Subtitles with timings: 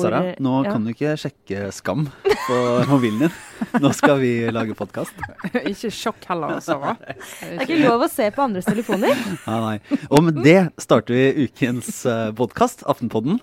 [0.00, 0.72] Sara, nå ja.
[0.72, 2.58] kan du ikke sjekke Skam på
[2.90, 3.34] mobilen din.
[3.82, 5.16] Nå skal vi lage podkast.
[5.72, 6.94] ikke sjokk heller, Sara.
[7.00, 9.12] Det er ikke lov å se på andres telefoner.
[9.48, 9.98] Nei, nei.
[10.08, 13.42] Og med det starter vi ukens eh, podkast, Aftenpodden.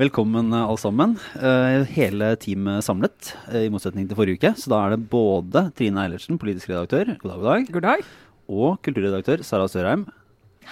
[0.00, 1.18] Velkommen uh, alle sammen.
[1.36, 4.54] Uh, hele teamet samlet, i motsetning til forrige uke.
[4.56, 7.70] Så da er det både Trine Eilertsen, politisk redaktør, god dag, god dag.
[7.76, 8.10] God dag.
[8.50, 10.08] Og kulturredaktør Sara Sørheim.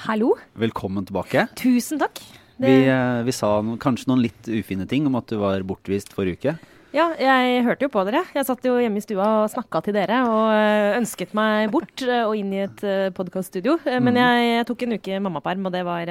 [0.03, 0.33] Hallo.
[0.59, 1.45] Velkommen tilbake.
[1.59, 2.19] Tusen takk.
[2.59, 2.67] Det...
[2.67, 2.89] Vi,
[3.29, 6.57] vi, sa no, kanskje noen litt ufine ting om at du var bortvist forrige uke.
[6.99, 8.25] Ja, jeg hørte jo på dere.
[8.35, 12.03] Jeg satt jo hjemme i stua og snakka til dere og eh, ønsket meg bort
[12.03, 13.77] eh, og inn i et eh, podkaststudio.
[13.87, 14.19] Men mm.
[14.19, 16.11] jeg, tok en uke mammaperm, og det var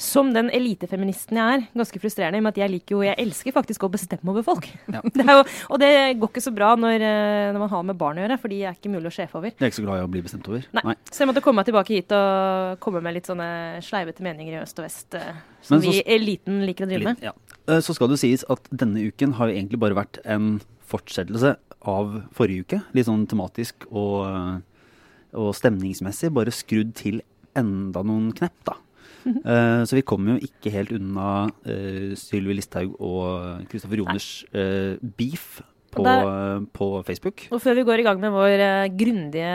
[0.00, 2.42] som den elitefeministen jeg er, ganske frustrerende.
[2.44, 4.68] med at jeg liker jo, jeg elsker faktisk å bestemme over folk.
[4.92, 5.00] Ja.
[5.16, 5.42] Det jo,
[5.72, 5.88] og det
[6.20, 7.02] går ikke så bra når,
[7.54, 9.54] når, man har med barn å gjøre, for de er ikke mulig å sjefe over.
[9.54, 10.66] Jeg er ikke så glad i å bli bestemt over?
[10.76, 10.84] Nei.
[10.90, 10.96] Nei.
[11.08, 13.48] Så jeg måtte komme meg tilbake hit og komme med litt sånne
[13.86, 15.16] sleivete meninger i øst og vest.
[15.66, 17.24] Som så, vi i eliten liker å drive med.
[17.24, 17.32] Ja.
[17.66, 22.12] Så skal det sies at denne uken har jo egentlig bare vært en fortsettelse av
[22.36, 22.80] forrige uke.
[22.94, 24.62] Litt sånn tematisk og,
[25.34, 26.30] og stemningsmessig.
[26.34, 27.22] Bare skrudd til
[27.58, 28.76] enda noen knepp, da.
[29.26, 29.84] Mm -hmm.
[29.84, 35.60] så vi kommer jo ikke helt unna uh, Sylvi Listhaug og Kristoffer Joners uh, beef
[35.96, 37.46] på, der, på, Facebook.
[37.50, 39.52] Og Før vi går i gang med vår uh, grundige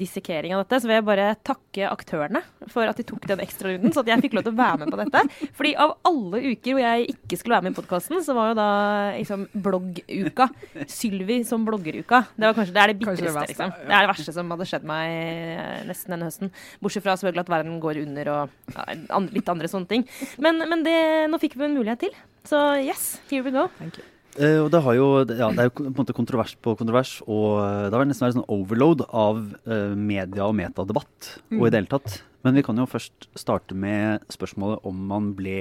[0.00, 2.42] dissekering av dette, så vil jeg bare takke aktørene
[2.72, 4.94] for at de tok den ekstrarunden, så at jeg fikk lov til å være med
[4.94, 5.50] på dette.
[5.58, 8.58] Fordi av alle uker hvor jeg ikke skulle være med i podkasten, så var jo
[8.58, 8.68] da
[9.16, 10.48] liksom blogguka.
[10.90, 12.24] Sylvi som bloggeruka.
[12.34, 13.74] Det var kanskje det er det bitreste, liksom.
[13.84, 15.16] Det er det verste som hadde skjedd meg
[15.60, 16.54] uh, nesten denne høsten.
[16.82, 20.08] Bortsett fra selvfølgelig at verden går under og ja, litt andre sånne ting.
[20.42, 20.96] Men, men det,
[21.30, 22.18] nå fikk vi en mulighet til.
[22.44, 23.68] Så yes, here we go.
[23.78, 24.13] Thank you.
[24.34, 27.60] Uh, og det, jo, ja, det, er jo på en måte kontrovers på kontrovers, og
[27.62, 31.34] uh, det har nesten vært sånn overload av uh, media og metadebatt.
[31.52, 31.60] Mm.
[31.60, 32.16] og i det hele tatt.
[32.44, 35.60] Men vi kan jo først starte med spørsmålet om man ble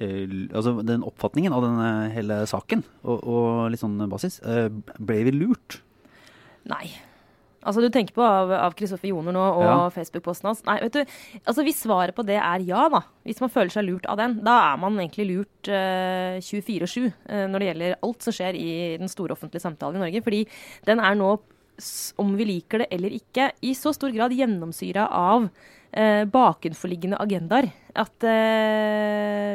[0.00, 4.38] Altså den oppfatningen av denne hele saken, og, og litt sånn basis.
[4.96, 5.76] ble vi lurt?
[6.72, 6.86] Nei.
[7.60, 9.76] Altså Du tenker på av Kristoffer Joner nå og ja.
[9.92, 10.62] Facebook-posten hans.
[10.68, 13.86] Nei, vet du, altså Hvis svaret på det er ja, da, hvis man føler seg
[13.86, 17.68] lurt av den, da er man egentlig lurt uh, eh, 24-7 uh, eh, når det
[17.70, 20.22] gjelder alt som skjer i den store offentlige samtalen i Norge.
[20.24, 20.44] Fordi
[20.88, 21.34] den er nå,
[22.20, 27.68] om vi liker det eller ikke, i så stor grad gjennomsyra av uh, bakenforliggende agendaer.
[27.90, 28.22] At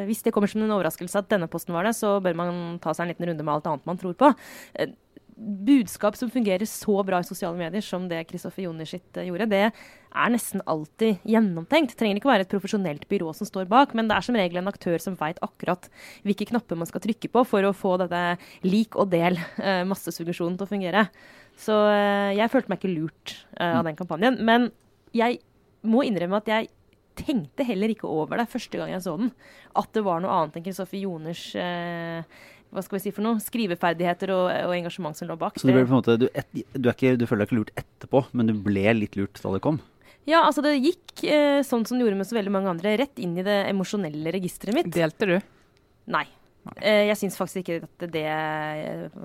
[0.06, 2.92] hvis det kommer som en overraskelse at denne posten var det, så bør man ta
[2.92, 4.28] seg en liten runde med alt annet man tror på
[5.36, 9.48] budskap som fungerer så bra i sosiale medier som det Kristoffer Joner sitt eh, gjorde,
[9.50, 11.92] det er nesten alltid gjennomtenkt.
[11.92, 14.62] Det trenger ikke være et profesjonelt byrå som står bak, men det er som regel
[14.62, 15.90] en aktør som veit akkurat
[16.24, 18.22] hvilke knapper man skal trykke på for å få dette
[18.64, 21.04] lik og del eh, massesuggesjonen til å fungere.
[21.60, 24.40] Så eh, jeg følte meg ikke lurt av den kampanjen.
[24.44, 24.70] Men
[25.16, 25.40] jeg
[25.86, 26.72] må innrømme at jeg
[27.16, 29.32] tenkte heller ikke over det første gang jeg så den.
[29.76, 32.44] At det var noe annet enn Kristoffer Joners eh,
[32.74, 35.58] hva skal vi si for noe, skriveferdigheter og, og engasjement som lå bak.
[35.60, 38.56] Så du, måte, du, et, du, ikke, du, føler deg ikke lurt etterpå, men du
[38.66, 39.80] ble litt lurt da det kom?
[40.26, 43.22] Ja, altså det gikk eh, sånn som det gjorde med så veldig mange andre, rett
[43.22, 44.90] inn i det emosjonelle registeret mitt.
[44.94, 45.36] Delte du?
[46.10, 46.26] Nei.
[46.80, 48.24] Eh, jeg syns faktisk ikke at det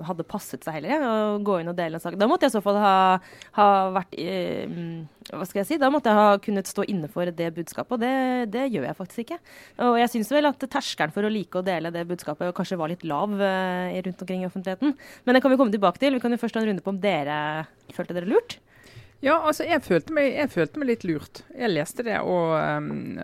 [0.06, 2.16] hadde passet seg heller, å gå inn og dele en sak.
[2.20, 2.94] Da måtte jeg i så fall ha,
[3.58, 3.66] ha
[3.96, 4.70] vært eh,
[5.32, 5.78] Hva skal jeg si?
[5.82, 8.98] Da måtte jeg ha kunnet stå inne for det budskapet, og det, det gjør jeg
[8.98, 9.40] faktisk ikke.
[9.88, 12.92] Og jeg syns vel at terskelen for å like å dele det budskapet kanskje var
[12.92, 14.96] litt lav eh, rundt omkring i offentligheten.
[15.24, 16.16] Men det kan vi komme tilbake til.
[16.16, 17.38] Vi kan jo først ha en runde på om dere
[17.92, 18.60] følte dere lurt.
[19.22, 21.44] Ja, altså jeg følte, meg, jeg følte, meg, litt lurt.
[21.54, 23.20] Jeg leste det og um,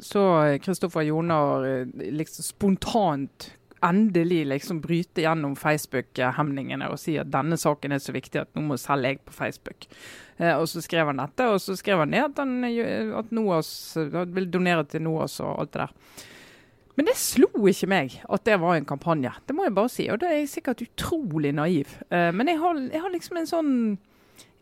[0.00, 0.22] så
[0.64, 3.50] Kristoffer Joner eh, liksom spontant
[3.84, 8.62] endelig liksom bryte gjennom Facebook-hemningene og si at denne saken er så viktig at nå
[8.64, 9.84] må selv jeg på Facebook.
[10.38, 12.64] Eh, og så skrev han dette, og så skrev han ned at han
[13.20, 13.74] at NOAS,
[14.32, 16.24] vil donere til NOAS og alt det der.
[16.94, 19.32] Men det slo ikke meg at det var en kampanje.
[19.44, 20.06] Det må jeg bare si.
[20.14, 21.96] Og da er jeg sikkert utrolig naiv.
[22.08, 23.72] Eh, men jeg har, jeg har liksom en sånn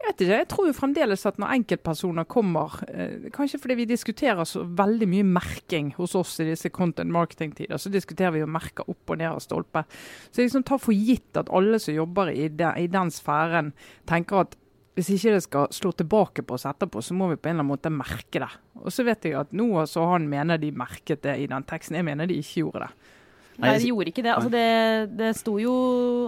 [0.02, 3.86] jeg vet ikke, jeg tror jo fremdeles at når enkeltpersoner kommer, eh, kanskje fordi vi
[3.86, 8.50] diskuterer så veldig mye merking hos oss i disse content marketing-tider, så diskuterer vi å
[8.50, 9.84] merke opp og ned av stolpe.
[10.30, 13.70] Så jeg liksom tar for gitt at alle som jobber i, de, i den sfæren,
[14.10, 14.58] tenker at
[14.98, 17.64] hvis ikke det skal slå tilbake på oss etterpå, så må vi på en eller
[17.64, 18.50] annen måte merke det.
[18.82, 21.96] Og så vet jeg at Noah så han mener de merket det i den teksten.
[21.96, 23.14] Jeg mener de ikke gjorde det.
[23.62, 24.32] Nei, de gjorde ikke det.
[24.34, 24.66] Altså det,
[25.18, 25.74] det sto jo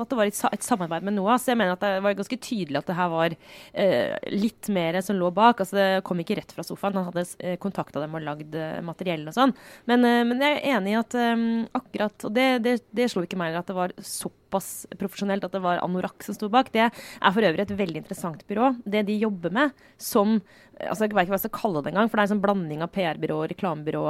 [0.03, 1.49] at det var et, et samarbeid med NOAS.
[1.51, 5.19] Jeg mener at det var ganske tydelig at det her var eh, litt mer som
[5.19, 5.65] lå bak.
[5.65, 6.99] Altså det kom ikke rett fra sofaen.
[7.01, 9.55] Han hadde eh, kontakta dem og lagd eh, materiell og sånn.
[9.91, 11.45] Men, eh, men, jeg er enig i at eh,
[11.75, 15.53] akkurat Og det, det, det slo ikke meg at det var såpass såpass profesjonelt at
[15.53, 16.71] det var Anorak som sto bak.
[16.73, 18.77] Det er for øvrig et veldig interessant byrå.
[18.87, 20.41] Det de jobber med som
[20.75, 22.43] altså Jeg vet ikke hva jeg skal kalle det engang, for det er en sånn
[22.43, 24.01] blanding av PR-byrå og reklamebyrå.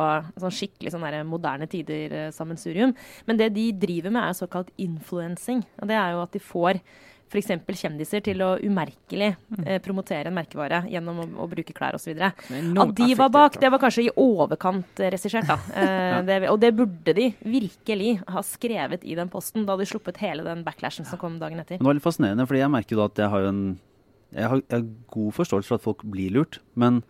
[0.41, 2.95] Sånn skikkelig sånn moderne tider-sammensurium.
[3.29, 5.61] Men det de driver med, er såkalt influensing.
[5.83, 6.81] Og det er jo at de får
[7.35, 7.83] f.eks.
[7.83, 9.65] kjendiser til å umerkelig mm.
[9.65, 12.15] eh, promotere en merkevare gjennom å, å bruke klær osv.
[12.23, 15.59] At de var bak, det var kanskje i overkant eh, regissert, da.
[15.85, 19.65] Eh, det, og det burde de virkelig ha skrevet i den posten.
[19.67, 21.81] Da hadde de sluppet hele den backlashen som kom dagen etter.
[21.81, 23.61] Det var litt fascinerende, fordi jeg merker jo at jeg har en
[24.35, 27.03] jeg har, jeg har, god forståelse for at folk blir lurt, men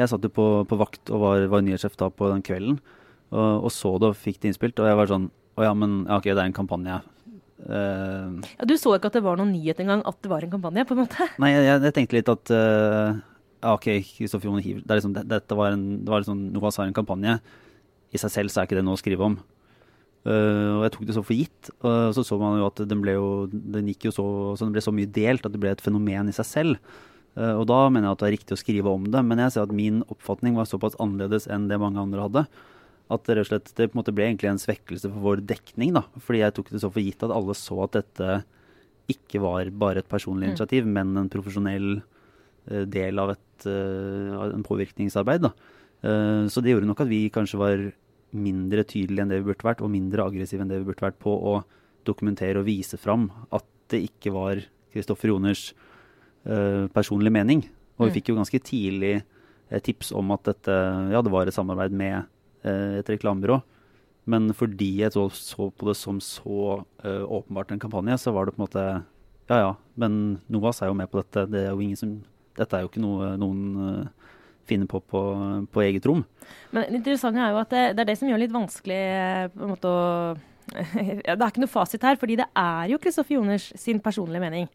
[0.00, 2.80] jeg satt jo på, på vakt og var, var nyhetssjef da på den kvelden,
[3.32, 5.30] og, og, så det og fikk det innspilt, og jeg var sånn
[5.60, 6.94] Å ja, men ja, ok, det er en kampanje.
[7.62, 10.50] Uh, ja, du så ikke at det var noen nyhet engang at det var en
[10.50, 10.86] kampanje?
[10.88, 11.28] på en måte?
[11.42, 13.20] Nei, jeg, jeg tenkte litt at uh,
[13.62, 16.80] ja, OK, Kristoffer Jone Hiver det, liksom, det, Dette var, en, det var liksom, NOAS
[16.80, 17.38] har en kampanje.
[18.12, 19.38] I seg selv så er ikke det noe å skrive om.
[20.26, 21.70] Uh, og jeg tok det så for gitt.
[21.86, 24.26] Og så så man jo at den ble jo den gikk jo så,
[24.58, 26.92] så den ble så mye delt at det ble et fenomen i seg selv.
[27.32, 29.22] Og da mener jeg at det er riktig å skrive om det.
[29.24, 32.42] Men jeg ser at min oppfatning var såpass annerledes enn det mange andre hadde
[33.12, 35.92] at det, slett, det på en måte ble egentlig en svekkelse for vår dekning.
[35.96, 38.42] da, Fordi jeg tok det så for gitt at alle så at dette
[39.12, 40.52] ikke var bare et personlig mm.
[40.52, 40.94] initiativ, mm.
[40.96, 45.48] men en profesjonell uh, del av, et, uh, en påvirkningsarbeid.
[45.48, 45.52] da.
[46.02, 47.84] Uh, så det gjorde nok at vi kanskje var
[48.32, 51.20] mindre tydelige enn det vi burde vært, og mindre aggressive enn det vi burde vært
[51.20, 51.58] på å
[52.06, 54.62] dokumentere og vise fram at det ikke var
[54.92, 55.70] Kristoffer Joners
[56.96, 57.60] personlige mening.
[58.00, 58.14] Og vi mm.
[58.16, 59.12] fikk jo ganske tidlig
[59.84, 60.74] tips om at dette
[61.12, 62.24] ja, det var et samarbeid med
[62.70, 63.60] et reklamebyrå.
[64.30, 65.26] Men fordi jeg så,
[65.70, 68.84] på det som så uh, åpenbart en kampanje, så var det på en måte
[69.50, 71.48] Ja ja, men NOAS er jo med på dette.
[71.50, 72.12] Det er jo ingen som,
[72.56, 74.30] dette er jo ikke noe noen uh,
[74.70, 75.20] finner på, på
[75.74, 76.22] på eget rom.
[76.70, 79.02] Men det interessante er jo at det, det er det som gjør det litt vanskelig
[79.56, 80.06] på en måte å
[81.22, 84.68] Det er ikke noe fasit her, fordi det er jo Kristoffer Joners sin personlige mening.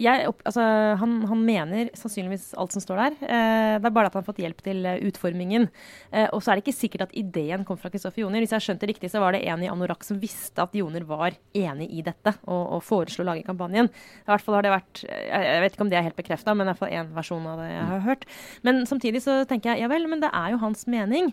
[0.00, 0.64] Jeg, altså,
[1.00, 3.16] han, han, mener sannsynligvis alt som står der.
[3.22, 5.68] Eh, det er bare at han har fått hjelp til uh, utformingen.
[6.10, 8.42] Eh, og så er det ikke sikkert at ideen kom fra Kristoffer Joner.
[8.42, 10.74] Hvis jeg har skjønt det riktig, så var det en i Anorak som visste at
[10.74, 13.90] Joner var enig i dette, og, og foreslo å lage kampanjen.
[14.24, 16.66] I hvert fall har det vært jeg vet ikke om det er helt bekrefta, men
[16.66, 18.26] i hvert fall én versjon av det jeg har hørt.
[18.66, 21.32] Men samtidig så tenker jeg ja vel, men det er jo hans mening.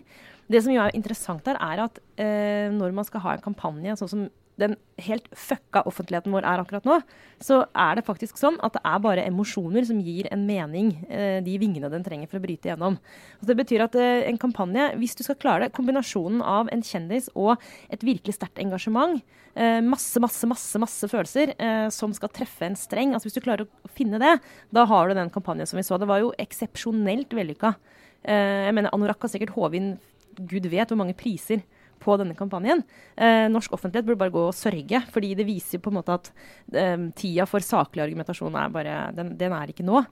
[0.52, 3.96] Det som jo er interessant her, er at eh, når man skal ha en kampanje
[4.00, 6.98] sånn som den helt fucka offentligheten vår er akkurat nå,
[7.42, 11.38] så er det faktisk sånn at det er bare emosjoner som gir en mening eh,
[11.44, 12.98] de vingene den trenger for å bryte igjennom.
[13.40, 16.84] Så det betyr at eh, en kampanje, hvis du skal klare det, kombinasjonen av en
[16.84, 17.56] kjendis og
[17.92, 19.22] et virkelig sterkt engasjement,
[19.56, 23.44] eh, masse, masse, masse masse følelser eh, som skal treffe en streng, altså hvis du
[23.44, 24.36] klarer å finne det,
[24.74, 25.98] da har du den kampanjen som vi så.
[26.00, 27.74] Det var jo eksepsjonelt vellykka.
[28.22, 29.92] Eh, jeg mener, Anorak har sikkert håvet inn
[30.38, 31.62] gud vet hvor mange priser
[32.02, 32.82] på denne kampanjen.
[33.14, 36.30] Eh, norsk offentlighet burde bare gå og sørge, fordi det viser på en måte at
[36.74, 40.02] eh, tida for saklig argumentasjon er bare Den, den er ikke nå.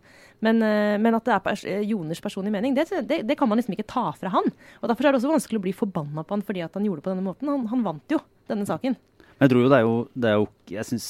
[0.45, 3.61] Men, eh, men, at det er pers Joners personlige mening, det, det, det, kan man
[3.61, 4.51] liksom ikke ta fra han.
[4.81, 7.03] Og Derfor er det også vanskelig å bli forbanna på han fordi at han gjorde
[7.03, 7.53] det på denne måten.
[7.53, 8.97] Han, han vant jo denne saken.
[9.41, 11.07] Men jeg tror jo det er jo, det er jo Jeg syns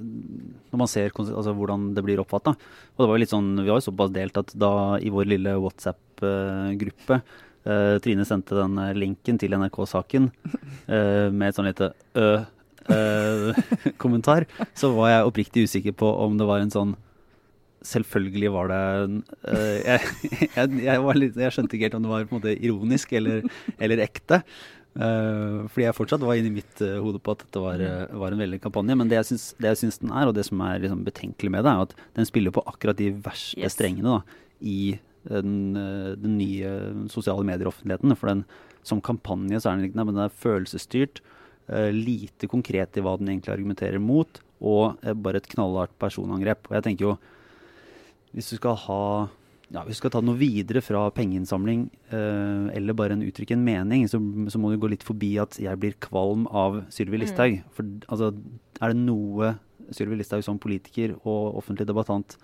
[0.00, 3.68] Når man ser altså, hvordan det blir oppfatta Og det var jo litt sånn Vi
[3.68, 7.34] var jo såpass delt at da i vår lille WhatsApp-gruppe uh,
[7.66, 10.28] Uh, Trine sendte den eh, linken til NRK-saken
[10.86, 11.88] uh, med et sånn lite
[12.86, 14.46] ø-kommentar.
[14.80, 16.92] så var jeg oppriktig usikker på om det var en sånn
[17.86, 18.82] Selvfølgelig var det
[19.46, 20.00] uh, jeg,
[20.56, 23.36] jeg, jeg, litt, jeg, skjønte ikke helt om det var på en måte ironisk eller,
[23.78, 24.40] eller ekte.
[24.96, 27.78] fordi jeg fortsatt var inni mitt hode på at dette var,
[28.16, 28.96] var en veldig kampanje.
[28.98, 31.52] Men det jeg, syns, det jeg syns den er, og det som er liksom betenkelig
[31.52, 33.76] med det, er at den spiller på akkurat de verste yes.
[33.76, 34.96] strengene da, i
[35.28, 36.72] den, eh, den nye
[37.12, 38.16] sosiale medier-offentligheten.
[38.16, 38.44] For den,
[38.86, 41.22] som kampanje så er den, men den er følelsesstyrt,
[41.66, 46.70] uh, lite konkret i hva den egentlig argumenterer mot, og uh, bare et knallhardt personangrep.
[46.70, 47.16] Og jeg tenker jo,
[48.36, 49.02] hvis du skal ha
[49.74, 53.64] ja, hvis du skal ta noe videre fra pengeinnsamling eh, eller bare en uttrykke en
[53.66, 54.20] mening, så,
[54.52, 57.56] så, må du gå litt forbi at jeg blir kvalm av Sylvi Listhaug.
[57.58, 57.72] Mm.
[57.74, 58.28] For altså,
[58.78, 59.56] er det noe
[59.90, 62.38] Sylvi Listhaug som politiker og offentlig debattant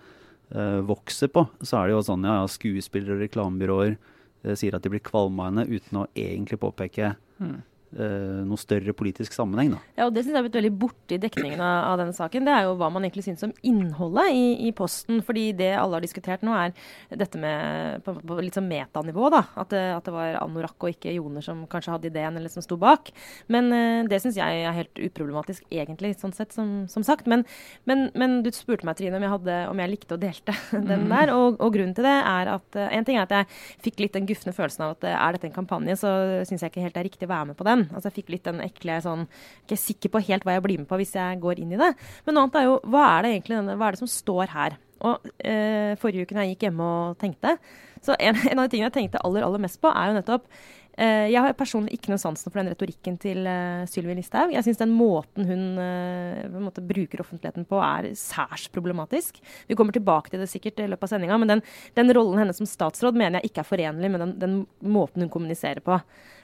[0.85, 4.85] vokser på, så er det jo sånn ja, ja skuespillere og reklamebyråer uh, sier at
[4.85, 7.61] de blir kvalme av henne uten å egentlig påpeke mm
[7.99, 9.73] uh, noe større politisk sammenheng.
[9.75, 9.79] Da.
[9.97, 12.47] Ja, og Det syns jeg har blitt veldig borte i dekningen av, av, denne saken.
[12.47, 15.21] Det er jo hva man egentlig syns om innholdet i, i, posten.
[15.25, 16.73] fordi det alle har diskutert nå, er
[17.09, 19.29] dette med på, på litt sånn metanivå.
[19.33, 22.51] da, at det, at det, var Anorakk og ikke Joner som kanskje hadde ideen, eller
[22.53, 23.11] som sto bak.
[23.53, 27.29] Men uh, det syns jeg er helt uproblematisk, egentlig, sånn sett, som, som sagt.
[27.29, 27.45] Men,
[27.89, 31.07] men, men, du spurte meg, Trine, om jeg, hadde, om jeg likte å delte den
[31.07, 31.11] mm.
[31.13, 31.33] der.
[31.35, 33.49] Og, og, grunnen til det er at uh, en ting er at jeg
[33.89, 36.11] fikk litt den gufne følelsen av at er dette en kampanje, så
[36.47, 37.82] syns jeg ikke helt det er riktig å være med på den.
[37.91, 39.27] Altså Jeg fikk litt den ekle sånn
[39.65, 41.91] Ikke sikker på helt hva jeg blir med på hvis jeg går inn i det.
[42.25, 44.79] Men noe annet er jo hva er det egentlig hva er det som står her?
[45.03, 47.57] Og eh, Forrige uke når jeg gikk hjemme og tenkte,
[48.03, 50.47] så en, en av de tingene jeg tenkte aller, aller mest på, er jo nettopp
[50.95, 54.53] eh, jeg har personlig ikke noe sansen for den retorikken til eh, Sylvi Listhaug.
[54.55, 59.41] Jeg syns den måten hun uh, måte bruker offentligheten på, er særs problematisk.
[59.67, 61.65] Vi kommer tilbake til det sikkert i løpet av sendinga, men den,
[61.99, 64.55] den, rollen hennes som statsråd mener jeg ikke er forenlig med den, den
[64.95, 65.99] måten hun kommuniserer på.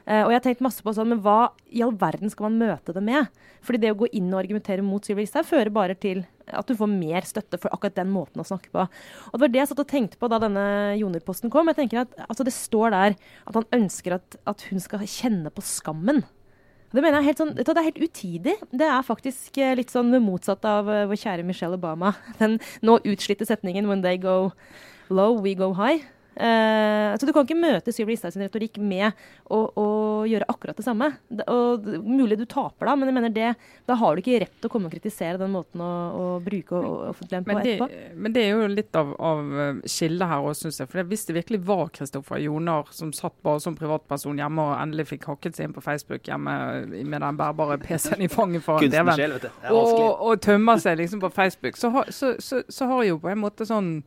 [0.10, 2.58] Uh, og jeg har tenkt masse på sånn, men hva i all verden skal man
[2.64, 3.30] møte det med?
[3.66, 6.74] Fordi det å gå inn og argumentere mot Sylvi Listhaug fører bare til at du
[6.78, 8.88] får mer støtte for akkurat den måten å snakke på.
[9.30, 10.66] Og Det var det jeg satt og tenkte på da denne
[10.98, 11.70] Joner-posten kom.
[11.70, 15.54] Jeg tenker at altså, Det står der at han ønsker at, at hun skal kjenne
[15.54, 16.24] på skammen.
[16.90, 18.56] Det mener jeg helt, sånn, det er helt utidig.
[18.74, 22.16] Det er faktisk eh, litt sånn motsatt av uh, vår kjære Michelle Obama.
[22.42, 24.56] Den nå utslitte setningen 'When they go
[25.10, 26.02] low, we go high'.
[26.40, 29.12] Uh, så du kan ikke møte Sylvi Listhaug sin retorikk med
[29.52, 29.88] å, å,
[30.30, 31.10] gjøre akkurat det samme.
[31.28, 33.50] Det, og Mulig du taper da, men jeg mener det,
[33.90, 36.80] da har du ikke rett til å komme og kritisere den måten å, å bruke
[37.10, 37.90] offentligheten på etterpå.
[38.24, 40.92] Men det er jo litt av, av eh, skillet her òg, syns jeg.
[40.92, 45.10] For hvis det virkelig var Kristoffer Jonar som satt bare som privatperson hjemme og endelig
[45.12, 46.56] fikk hakket seg inn på Facebook hjemme
[46.88, 49.94] med den bærbare PC-en i fanget foran TV-en, og,
[50.24, 53.44] og tømmer seg liksom på Facebook, så har, så, så, så har jo på en
[53.44, 53.98] måte sånn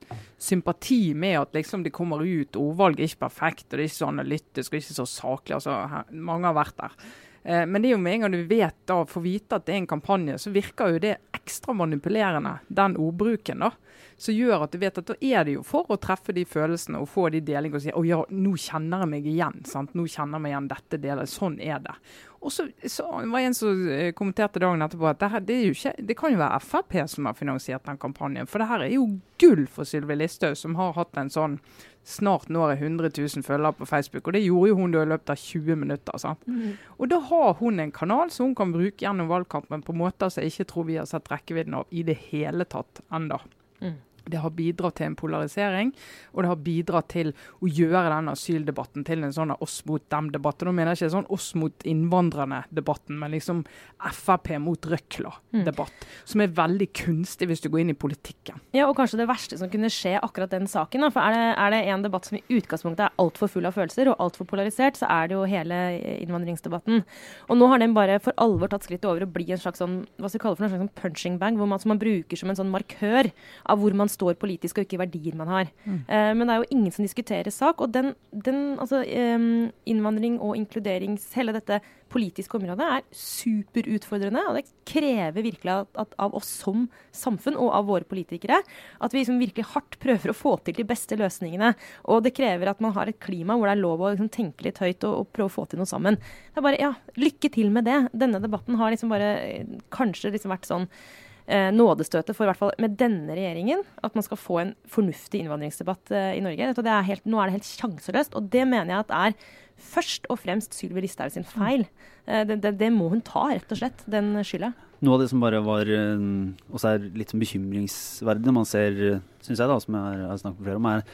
[0.42, 2.56] sympati med at liksom de kommer ut.
[2.60, 5.54] Ordvalget er ikke perfekt, og det er ikke så analytisk og ikke så saklig.
[5.58, 6.96] altså her, Mange har vært der.
[7.44, 9.74] Eh, men det er jo med en gang du vet da, får vite at det
[9.74, 13.64] er en kampanje, så virker jo det ekstra manipulerende, den ordbruken.
[13.66, 13.72] da,
[14.16, 17.00] Som gjør at du vet at da er det jo for å treffe de følelsene
[17.02, 19.64] og få de delingene og si å ja, nå kjenner jeg meg igjen.
[19.66, 21.28] sant, Nå kjenner jeg meg igjen dette delet.
[21.28, 21.96] Sånn er det.
[22.42, 25.58] Og så, så var det en som eh, kommenterte dagen etterpå at det, her, det,
[25.70, 28.50] ikke, det, kan jo være Frp som har finansiert den kampanjen.
[28.50, 29.06] For det her er jo
[29.38, 31.56] gull for Sylvi Listhaug, som har hatt en sånn
[32.02, 34.26] snart når jeg 100 000 følgere på Facebook.
[34.26, 36.36] Og det gjorde jo hun da i løpet av 20 minutter.
[36.50, 36.72] Mm.
[36.98, 40.42] Og da har hun en kanal som hun kan bruke gjennom valgkampen på måter som
[40.42, 43.38] jeg ikke tror vi har sett rekkevidden av i det hele tatt enda.
[43.78, 44.00] Mm.
[44.24, 45.92] Det har bidratt til en polarisering,
[46.32, 50.62] og det har bidratt til å gjøre denne asyldebatten til en sånn oss mot dem-debatt.
[50.62, 53.64] Nå mener jeg ikke sånn oss mot innvandrerne-debatten, men liksom
[54.02, 56.04] Frp mot Røkla-debatt.
[56.04, 56.14] Mm.
[56.32, 58.60] Som er veldig kunstig hvis du går inn i politikken.
[58.74, 61.06] Ja, og kanskje det verste som kunne skje akkurat den saken.
[61.06, 61.12] Da.
[61.14, 64.10] For er det, er det en debatt som i utgangspunktet er altfor full av følelser
[64.12, 65.80] og altfor polarisert, så er det jo hele
[66.22, 67.04] innvandringsdebatten.
[67.48, 70.02] Og nå har den bare for alvor tatt skrittet over å bli en slags sånn,
[70.18, 72.38] hva skal vi kalle for en slags sånn punching bag, hvor man, som man bruker
[72.38, 73.30] som en sånn markør
[73.70, 75.72] av hvor man står politisk, og ikke verdier man har.
[75.86, 76.02] Mm.
[76.08, 77.82] Uh, men det er jo ingen som diskuterer sak.
[77.82, 81.30] Og den, den altså, innvandring og inkluderings...
[81.32, 81.80] Hele dette
[82.12, 84.44] politiske området er superutfordrende.
[84.48, 89.14] Og det krever virkelig at, at, av oss som samfunn og av våre politikere at
[89.14, 91.72] vi liksom virkelig hardt prøver å få til de beste løsningene.
[92.12, 94.68] Og det krever at man har et klima hvor det er lov å liksom, tenke
[94.68, 96.18] litt høyt og, og, prøve å få til noe sammen.
[96.52, 96.92] Det er bare, ja,
[97.22, 97.98] Lykke til med det.
[98.16, 102.60] Denne debatten har liksom bare eh, kanskje liksom vært sånn eh, nådestøtet for i hvert
[102.60, 106.70] fall med denne regjeringen at man skal få en fornuftig innvandringsdebatt eh, i Norge.
[106.82, 108.36] Er helt, nå er det helt sjanseløst.
[108.38, 109.36] Og det mener jeg at er
[109.82, 111.86] først og fremst Sylvi Listhaug sin feil.
[112.26, 114.72] Eh, det, det, det, må hun ta, rett og slett, den skylda.
[115.02, 116.28] Noe av det som bare var eh,
[116.70, 119.02] også er litt bekymringsverdig når man ser,
[119.42, 121.06] syns jeg, da, som jeg har snakket med flere om, er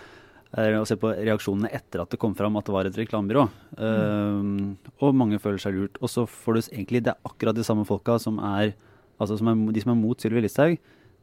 [0.56, 3.42] er å se på reaksjonene etter at det kom fram at det var et reklamebyrå.
[3.76, 3.82] Mm.
[3.84, 5.98] Um, og mange føler seg lurt.
[6.00, 8.72] Og så får du egentlig Det er akkurat de samme folka som er
[9.18, 10.78] altså som er, de som er mot Sylvi Listhaug,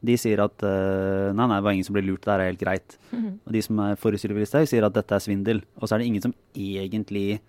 [0.06, 2.52] de sier at uh, nei, nei, det var ingen som ble lurt, det her er
[2.52, 2.98] helt greit.
[3.10, 3.34] Mm -hmm.
[3.46, 5.62] Og de som er for Sylvi Listhaug, sier at dette er svindel.
[5.76, 7.40] Og så er det ingen som egentlig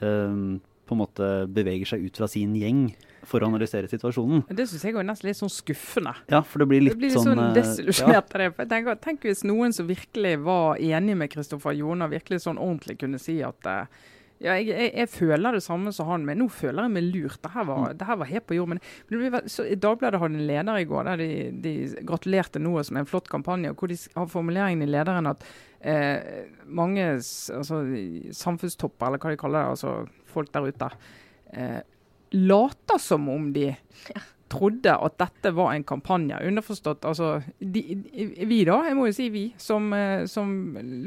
[0.00, 2.94] um, på en måte beveger seg ut fra sin gjeng
[3.28, 4.42] for å analysere situasjonen.
[4.48, 6.14] Det syns jeg er nesten litt sånn skuffende.
[6.32, 8.48] Ja, for det blir litt det blir litt sånn, sånn desillusjonert av ja.
[8.48, 8.54] det.
[8.56, 12.58] For jeg tenker, Tenk hvis noen som virkelig var enig med Kristoffer Joner, virkelig sånn
[12.58, 13.84] ordentlig kunne si at uh,
[14.40, 17.42] ja, jeg, jeg, jeg, føler det samme som han, men nå føler jeg meg lurt.
[17.44, 18.12] Dette var, mm.
[18.22, 18.70] var helt på jord.
[18.72, 18.80] Men,
[19.12, 21.28] men så, Dagbladet hadde en leder i går der de,
[21.60, 21.74] de
[22.08, 23.74] gratulerte Noah som en flott kampanje.
[23.74, 25.44] og hvor de har formuleringen i lederen at
[25.80, 27.82] eh, mange altså,
[28.40, 29.94] samfunnstopper, eller hva de kaller det, altså
[30.32, 30.90] folk der ute,
[31.52, 31.80] eh,
[32.40, 36.38] later som om de ja trodde at dette var en kampanje.
[36.46, 37.82] Underforstått altså de,
[38.46, 40.52] Vi, da, jeg må jo si vi, som, eh, som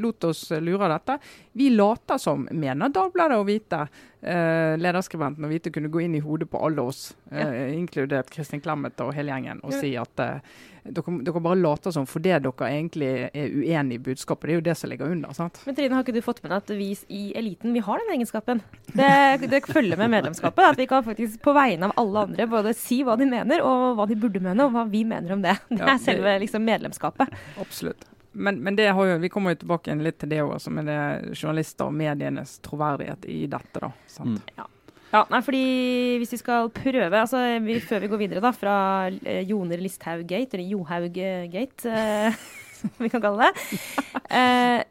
[0.02, 1.18] lot oss lure dette.
[1.52, 3.84] Vi later som, mener Dagbladet å vite,
[4.24, 8.62] eh, lederskribenten å vite, kunne gå inn i hodet på alle oss, eh, inkludert Kristin
[8.64, 10.40] Clemet og hele gjengen, og si at eh,
[10.84, 14.48] dere, dere, bare later som fordi dere egentlig er uenig i budskapet.
[14.48, 15.32] Det er jo det som ligger under.
[15.36, 15.60] sant?
[15.64, 18.12] Men Trine, har ikke du fått med deg at vi i eliten vi har den
[18.16, 18.60] egenskapen?
[18.92, 20.74] Det, det følger med medlemskapet.
[20.74, 23.98] At vi kan faktisk på vegne av alle andre både si hva de mener, og
[23.98, 25.56] hva de burde mene, og hva vi mener om det.
[25.74, 27.32] Det er selve liksom, medlemskapet.
[27.60, 28.06] Absolutt.
[28.34, 31.00] Men, men jo, vi kommer jo tilbake litt til det også, med det
[31.38, 33.82] journalister og medienes troverdighet i dette.
[33.82, 34.40] da, sant?
[34.40, 34.56] Mm.
[34.58, 34.70] Ja.
[35.14, 35.64] Ja, nei, fordi
[36.18, 38.74] Hvis vi skal prøve altså vi, Før vi går videre da, fra
[39.12, 42.40] eh, Joner Listhaug-gate, eller Johaug-gate, eh,
[42.80, 43.78] som vi kan kalle det
[44.40, 44.82] eh,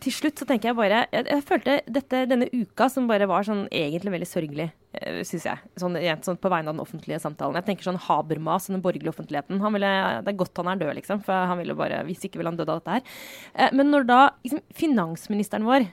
[0.00, 3.44] Til slutt så tenker jeg bare Jeg, jeg følte dette, denne uka som bare var
[3.46, 5.58] sånn egentlig veldig sørgelig, eh, syns jeg.
[5.78, 7.54] Sånn, sånn, på vegne av den offentlige samtalen.
[7.60, 9.60] Jeg tenker sånn Habermas og den borgerlige offentligheten.
[9.62, 9.92] Han ville,
[10.24, 11.22] det er godt han er død, liksom.
[11.24, 13.02] For han ville bare Hvis ikke ville han dødd av dette her.
[13.54, 15.86] Eh, men når da liksom, finansministeren vår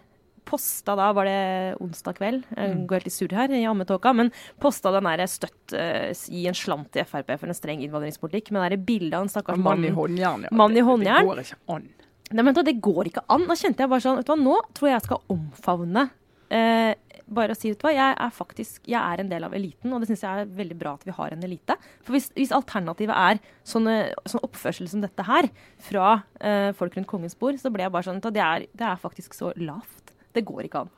[0.44, 2.88] posta da, var det onsdag kveld, jeg Mm.
[2.88, 6.54] går helt i surr her i ammetåka, men posta den derre støtt uh, i en
[6.58, 9.90] slant i Frp for en streng innvandringspolitikk, med det bildet av en stakkars Mann i
[9.94, 10.50] håndjern, ja.
[10.52, 11.22] Mann i Det- håndjern?
[11.22, 11.90] Det går ikke an.
[12.32, 13.48] Nei, men Det går ikke an.
[13.50, 16.10] Da kjente jeg bare sånn vet du hva, Nå tror jeg jeg skal omfavne
[16.52, 16.94] eh,
[17.32, 19.92] bare å si vet du hva, jeg er faktisk jeg er en del av eliten,
[19.94, 21.78] og det syns jeg er veldig bra at vi har en elite.
[22.04, 23.98] For Hvis, hvis alternativet er sånne,
[24.28, 25.48] sånn oppførsel som dette her
[25.82, 26.10] fra
[26.40, 28.90] eh, folk rundt kongens bord, så ble jeg bare sånn vet du, det, er, det
[28.90, 30.12] er faktisk så lavt.
[30.36, 30.92] Det går ikke an.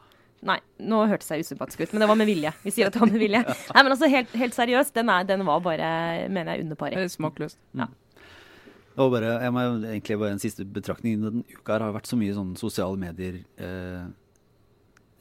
[0.44, 2.52] Nei, nå hørtes jeg usympatisk ut, men det var med vilje.
[2.66, 3.44] Vi sier at det var med vilje.
[3.76, 5.92] Nei, men altså, helt, helt seriøst, den, er, den var bare,
[6.34, 6.98] mener jeg, under pari.
[6.98, 7.14] Det er
[9.02, 11.22] Og bare, jeg må egentlig bare En siste betraktning.
[11.22, 14.04] Denne uka her har vært så mye sånn sosiale medier eh,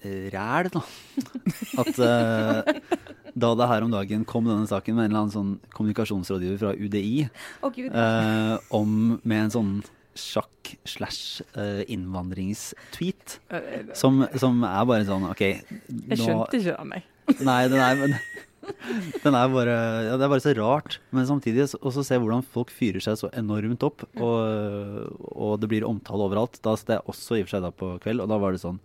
[0.04, 0.82] eh, ræl, da.
[1.82, 3.00] At eh,
[3.32, 6.74] da det her om dagen kom denne saken med en eller annen sånn kommunikasjonsrådgiver fra
[6.76, 7.28] UDI
[7.64, 9.74] oh, eh, om med en sånn
[10.18, 16.88] sjakk slash eh, innvandringstweet, Eh, som, som er bare sånn OK Jeg skjønte ikke av
[16.88, 17.06] meg.
[17.40, 18.16] Nei, den er, men,
[19.24, 19.74] den er bare
[20.06, 20.98] ja, Det er bare så rart.
[21.10, 25.68] Men samtidig så- også se hvordan folk fyrer seg så enormt opp, og, og det
[25.72, 26.60] blir omtale overalt.
[26.62, 28.62] Da satt jeg også i og for seg da på kveld, og da var det
[28.64, 28.80] sånn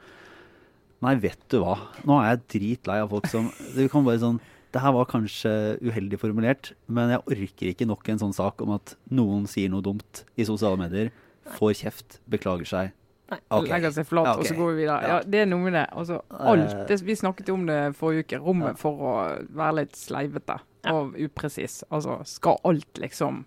[1.05, 1.75] Nei, vet du hva.
[2.09, 4.39] Nå er jeg dritlei av folk som Det kan bare sånn
[4.75, 8.73] det her var kanskje uheldig formulert, men jeg orker ikke nok en sånn sak om
[8.75, 11.07] at noen sier noe dumt i sosiale medier,
[11.55, 12.91] får kjeft, beklager seg.
[13.27, 13.39] Nei.
[13.51, 13.67] Ok.
[13.67, 14.39] Legger seg flat, okay.
[14.39, 14.97] og så går vi videre.
[15.03, 15.23] Ja, Ja.
[15.27, 15.85] det er noe med det.
[15.91, 18.39] Altså, alt, det, vi snakket jo om det forrige uke.
[18.43, 19.15] Rommet for å
[19.57, 20.59] være litt sleivete
[20.93, 21.81] og upresis.
[21.91, 23.45] Altså, skal alt liksom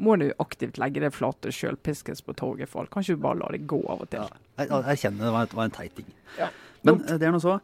[0.00, 2.88] Må du aktivt legge det flate sjølpiskes på torget for alt?
[2.94, 4.22] Kan ikke du bare la det gå av og til?
[4.22, 6.06] Ja, jeg, jeg erkjenner det var, det var en teit ting.
[6.38, 6.48] Ja.
[6.88, 7.58] Men eh, det er nå så.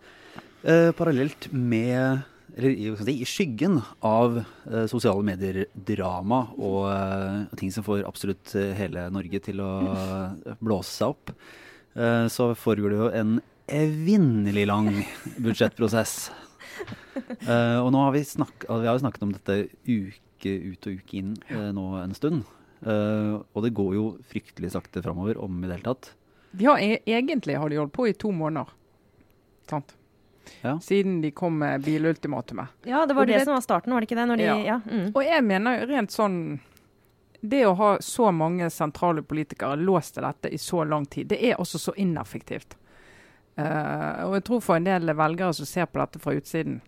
[0.67, 2.73] Uh, parallelt med eller
[3.13, 9.41] i- skyggen av eh, sosiale medier-drama og eh, ting som får absolutt eh, hele Norge
[9.45, 11.33] til å eh, blåse seg opp,
[11.97, 13.35] eh, så foregår det jo en
[13.69, 14.89] evinnelig lang
[15.43, 16.31] budsjettprosess.
[17.17, 19.57] Eh, og nå har vi, snakket, vi har snakket om dette
[19.89, 21.35] uke ut og uke inn
[21.75, 22.45] nå en stund.
[22.87, 26.11] Og det går jo fryktelig sakte framover, om i det hele tatt.
[26.61, 28.69] Ja, e egentlig har de holdt på i to måneder.
[29.67, 29.97] Sant?
[30.63, 30.79] Ja.
[30.81, 32.67] Siden de kom med bilultimatumet.
[32.85, 34.27] Ja, det var det, det som var starten, var det ikke det?
[34.27, 34.57] Når de, Ja.
[34.65, 34.81] ja.
[34.91, 35.13] mm.
[35.15, 36.41] Og jeg mener jo rent sånn
[37.41, 41.37] Det å ha så mange sentrale politikere låst til dette i så lang tid, det
[41.45, 42.75] er også så ineffektivt.
[43.59, 46.81] Uh, og jeg tror for en del velgere som ser på dette fra utsiden,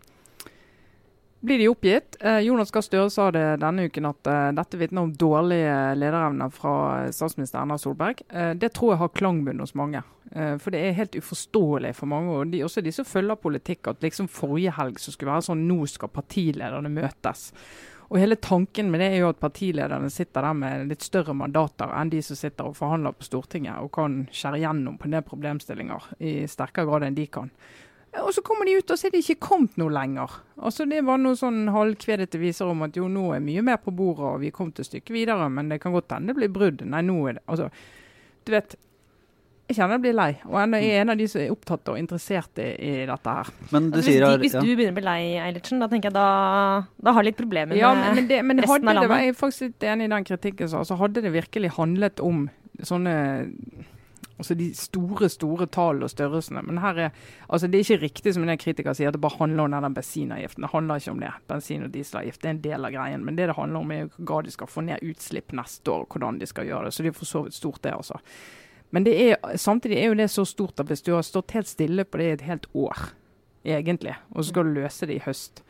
[1.40, 2.16] blir de oppgitt.
[2.20, 6.52] Eh, Jonas Gahr Støre sa det denne uken at eh, dette vitner om dårlige lederevner
[6.54, 8.24] fra eh, statsminister Erna Solberg.
[8.58, 10.02] Det tror jeg har klangbunn hos mange.
[10.28, 14.02] For det er helt uforståelig for mange, og de, også de som følger politikk, at
[14.04, 17.46] liksom forrige helg så skulle være sånn nå skal partilederne møtes.
[18.08, 21.90] Og hele tanken med det er jo at partilederne sitter der med litt større mandater
[21.96, 26.12] enn de som sitter og forhandler på Stortinget og kan skjære gjennom på en problemstillinger
[26.20, 27.52] i sterkere grad enn de kan.
[28.16, 30.38] Og så kommer de ut og så er det ikke kommet noe lenger.
[30.64, 33.92] Altså Det var noe sånn halvkvedete viser om at jo, nå er mye mer på
[33.94, 36.84] bordet og vi kom til stykket videre, men det kan godt hende det blir brudd.
[36.88, 37.68] Nei, nå er det Altså,
[38.48, 38.78] du vet.
[39.68, 41.98] Jeg kjenner jeg blir lei, og ennå er en av de som er opptatt og
[42.00, 43.50] interessert i, i dette her.
[43.68, 46.16] Men du Altså, hvis de, hvis du begynner å bli lei, Eilertsen, da tenker jeg
[46.16, 46.28] da,
[47.04, 49.10] da har de litt problemer med Ja, men, men, det, men resten hadde av det,
[49.12, 49.26] landet.
[49.26, 50.70] jeg er faktisk litt enig i den kritikken.
[50.72, 52.46] Så, altså, hadde det virkelig handlet om
[52.80, 53.14] sånne
[54.38, 56.62] Altså de store, store tallene og størrelsene.
[56.62, 57.16] Men her er
[57.48, 59.96] altså det er ikke riktig som en kritiker sier, at det bare handler om den
[59.96, 60.62] bensinavgiften.
[60.62, 61.32] Det handler ikke om det.
[61.50, 63.24] Bensin- og dieselavgift er en del av greien.
[63.26, 66.14] Men det det handler om, er hva de skal få ned utslipp neste år, og
[66.14, 66.94] hvordan de skal gjøre det.
[66.94, 68.20] Så det er for så vidt stort, det, altså.
[68.90, 71.68] Men det er, samtidig er jo det så stort at hvis du har stått helt
[71.68, 73.10] stille på det i et helt år,
[73.68, 75.64] egentlig, og så skal du løse det i høst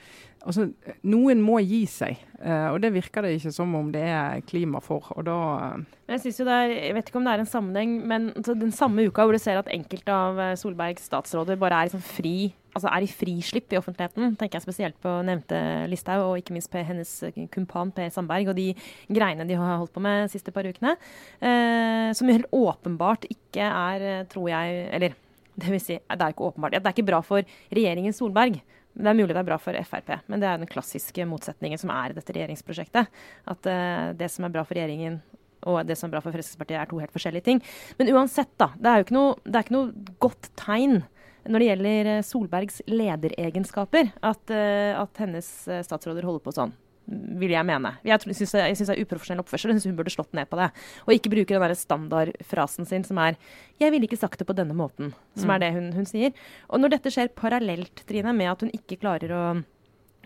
[0.46, 0.68] Altså,
[1.09, 4.81] Noen må gi seg, uh, og det virker det ikke som om det er klima
[4.85, 5.11] for.
[5.16, 5.38] og da...
[5.66, 8.55] eh, Jeg jo det er, jeg vet ikke om det er en sammenheng, men altså,
[8.55, 12.05] den samme uka hvor du ser at enkelte av eh, Solbergs statsråder bare er, liksom
[12.07, 16.55] fri, altså er i frislipp i offentligheten, tenker jeg spesielt på nevnte Listhaug og ikke
[16.55, 17.12] minst på hennes
[17.53, 18.70] kumpan Per Sandberg og de
[19.11, 20.94] greiene de har holdt på med de siste par ukene,
[21.42, 25.18] uh, som helt åpenbart ikke er, tror jeg Eller
[25.59, 26.77] det vil si, det er ikke åpenbart.
[26.79, 27.42] Det er ikke bra for
[27.74, 28.61] regjeringen Solberg.
[28.99, 31.93] Det er mulig det er bra for Frp, men det er den klassiske motsetningen som
[31.95, 33.13] er i dette regjeringsprosjektet.
[33.53, 35.21] At uh, det som er bra for regjeringen
[35.69, 37.63] og det som er bra for Fremskrittspartiet, er to helt forskjellige ting.
[37.99, 38.71] Men uansett, da.
[38.79, 41.01] Det er jo ikke noe, det er ikke noe godt tegn
[41.49, 45.49] når det gjelder eh, Solbergs lederegenskaper, at, at hennes
[45.87, 46.75] statsråder holder på sånn
[47.09, 47.94] vil jeg mene.
[48.07, 49.73] Jeg syns det, er uprofesjonell oppførsel.
[49.73, 50.68] Jeg syns hun burde slått ned på det.
[51.07, 53.37] Og ikke bruke den der standardfrasen sin som er
[53.81, 55.55] 'Jeg ville ikke sagt det på denne måten', som mm.
[55.55, 56.33] er det hun, hun, sier.
[56.68, 59.64] Og når dette skjer parallelt, Trine, med at hun ikke klarer å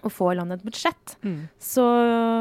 [0.02, 1.16] å få landet et budsjett.
[1.22, 1.46] Mm.
[1.62, 1.84] Så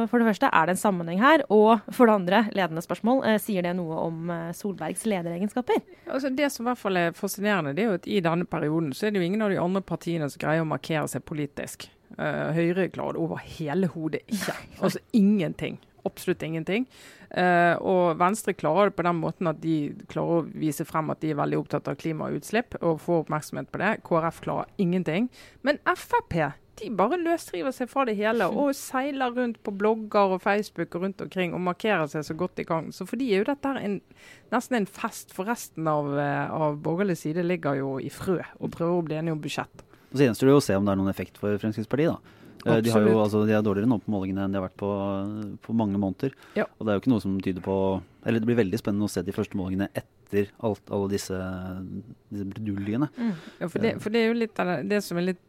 [0.10, 1.44] for det første er det en sammenheng her.
[1.54, 5.82] Og for det andre, ledende spørsmål, eh, sier det noe om eh, Solbergs lederegenskaper?
[6.08, 8.92] Altså det som i hvert fall er fascinerende, det er jo at i denne perioden
[8.98, 11.90] så er det jo ingen av de andre partiene som greier å markere seg politisk.
[12.18, 14.56] Uh, Høyre klarer det over hele hodet ikke.
[14.82, 15.80] Altså ingenting.
[16.06, 16.88] Absolutt ingenting.
[17.32, 21.22] Uh, og Venstre klarer det på den måten at de klarer å vise frem at
[21.22, 23.94] de er veldig opptatt av klimautslipp og får oppmerksomhet på det.
[24.08, 25.30] KrF klarer ingenting.
[25.68, 26.40] Men Frp
[26.82, 31.06] de bare løsriver seg fra det hele og seiler rundt på blogger og Facebook og
[31.06, 32.90] rundt omkring og markerer seg så godt de kan.
[32.96, 34.00] Så for de er jo dette en,
[34.54, 38.74] nesten en fest, for resten av, eh, av borgerlig side ligger jo i frø og
[38.74, 39.86] prøver å bli enige om budsjett.
[40.12, 42.14] Så gjenstår det å se om det er noen effekt for Fremskrittspartiet.
[42.14, 42.38] da.
[42.62, 42.86] Absolutt.
[42.86, 44.90] De, har jo, altså, de er dårligere nå på målingene enn de har vært på,
[45.66, 46.36] på mange måneder.
[46.58, 46.68] Ja.
[46.78, 47.76] Og det er jo ikke noe som tyder på
[48.22, 51.38] Eller det blir veldig spennende å se de første målingene etter alt, alle disse,
[52.30, 53.10] disse bruduljene.
[53.18, 53.32] Mm.
[53.64, 55.42] Ja, for det, for det, er jo litt det som er litt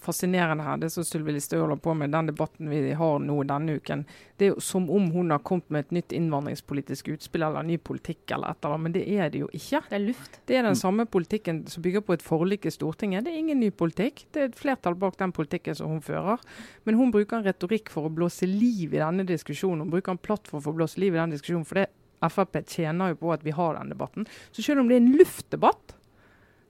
[0.00, 3.76] fascinerende her, det som Sylvi Listhaug holder på med, den debatten vi har nå denne
[3.78, 4.04] uken,
[4.36, 7.78] det er jo som om hun har kommet med et nytt innvandringspolitisk utspill eller ny
[7.78, 9.82] politikk eller et eller annet, men det er det jo ikke.
[9.88, 10.38] Det er luft.
[10.46, 13.24] Det er den samme politikken som bygger på et forlik i Stortinget.
[13.26, 14.26] Det er ingen ny politikk.
[14.34, 16.42] Det er et flertall bak den politikken som hun fører.
[16.84, 19.86] Men hun bruker en retorikk for å blåse liv i denne diskusjonen.
[19.86, 21.68] Hun bruker en plattform for å blåse liv i den diskusjonen.
[21.68, 21.90] for det
[22.24, 24.26] Frp tjener jo på at vi har den debatten.
[24.52, 25.94] Så selv om det er en luftdebatt,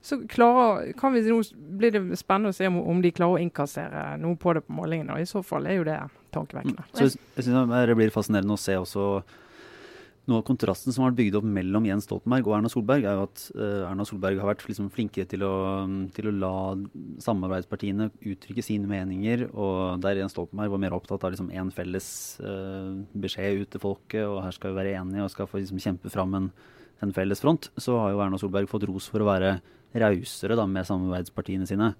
[0.05, 1.39] så klarer, vi, nå
[1.79, 4.75] blir det spennende å se om, om, de klarer å innkassere noe på det på
[4.77, 5.15] målingene.
[5.15, 5.97] og I så fall er jo det
[6.35, 6.85] tankevekkende.
[6.85, 6.91] Mm.
[6.93, 9.07] Så jeg, synes Det blir fascinerende å se også
[10.25, 13.17] noe av kontrasten som har vært bygd opp mellom Jens Stoltenberg og Erna Solberg, er
[13.17, 15.53] jo at uh, Erna Solberg har vært liksom flinkere til å,
[16.17, 16.53] til å, la
[17.21, 22.07] samarbeidspartiene uttrykke sine meninger, og der Jens Stoltenberg var mer opptatt av liksom én felles
[22.41, 25.81] uh, beskjed ut til folket, og her skal vi være enige og skal få liksom,
[25.81, 26.51] kjempe fram en,
[27.05, 29.57] en felles front, så har jo Erna Solberg fått ros for å være
[29.93, 31.93] rausere med samarbeidspartiene sine.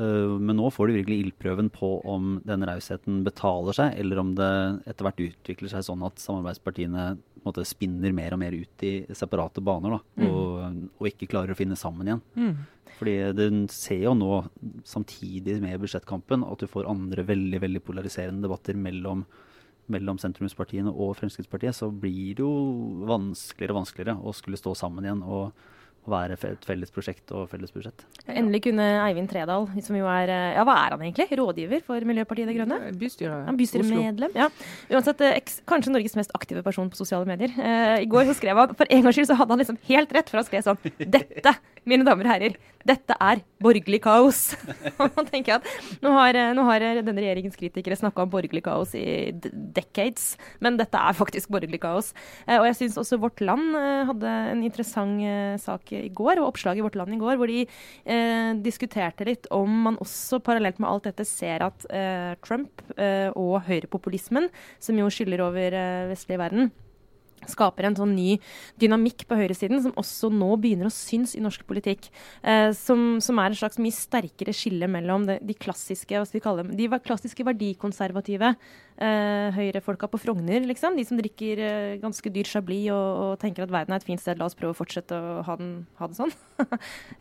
[0.00, 4.32] Uh, men nå får de virkelig ildprøven på om den rausheten betaler seg, eller om
[4.38, 4.52] det
[4.88, 7.10] etter hvert utvikler seg sånn at samarbeidspartiene
[7.44, 10.28] måte, spinner mer og mer ut i separate baner, da, mm.
[10.28, 12.22] og, og, ikke klarer å finne sammen igjen.
[12.38, 12.92] Mm.
[12.98, 14.30] Fordi du ser jo nå,
[14.86, 19.24] samtidig med budsjettkampen, at du får andre veldig veldig polariserende debatter mellom,
[19.92, 21.76] mellom sentrumspartiene og Fremskrittspartiet.
[21.76, 22.52] Så blir det jo
[23.10, 25.24] vanskeligere og vanskeligere å skulle stå sammen igjen.
[25.26, 25.50] og
[26.02, 28.02] å være et felles prosjekt og felles budsjett.
[28.26, 31.28] Endelig kunne Eivind Tredal, som jo er Ja, hva er han egentlig?
[31.38, 32.78] Rådgiver for Miljøpartiet De Grønne?
[32.98, 33.36] Bystyre.
[33.46, 34.34] Ja, bystyremedlem.
[34.34, 34.48] Ja.
[34.90, 35.38] Uansett, eh,
[35.68, 37.54] kanskje Norges mest aktive person på sosiale medier.
[37.54, 40.12] Eh, I går så skrev han For en gangs skyld så hadde han liksom helt
[40.12, 41.54] rett, for han skrev sånn Dette,
[41.88, 44.40] mine damer og herrer, dette er borgerlig kaos.
[44.98, 45.68] Man tenker at
[46.02, 50.78] nå har, eh, nå har denne regjeringens kritikere snakka om borgerlig kaos i decades, men
[50.80, 52.10] dette er faktisk borgerlig kaos.
[52.48, 53.76] Og jeg syns også Vårt Land
[54.08, 57.62] hadde en interessant sak i går, og oppslag i Vårt Land i går, hvor de
[57.62, 63.28] eh, diskuterte litt om man også parallelt med alt dette ser at eh, Trump eh,
[63.38, 64.48] og høyrepopulismen,
[64.82, 66.72] som jo skyller over eh, vestlige verden,
[67.50, 68.36] skaper en sånn ny
[68.82, 72.08] dynamikk på høyresiden som også nå begynner å synes i norsk politikk.
[72.42, 76.40] Eh, som, som, er en slags mye sterkere skille mellom de, de klassiske hva skal
[76.40, 78.54] vi kalle dem, de klassiske verdikonservative
[79.00, 80.96] eh, høyrefolka på Frogner, liksom.
[80.98, 84.20] De som drikker eh, ganske dyr chablis og, og, tenker at verden er et fint
[84.20, 86.34] sted, la oss prøve å fortsette å ha, den, ha det sånn.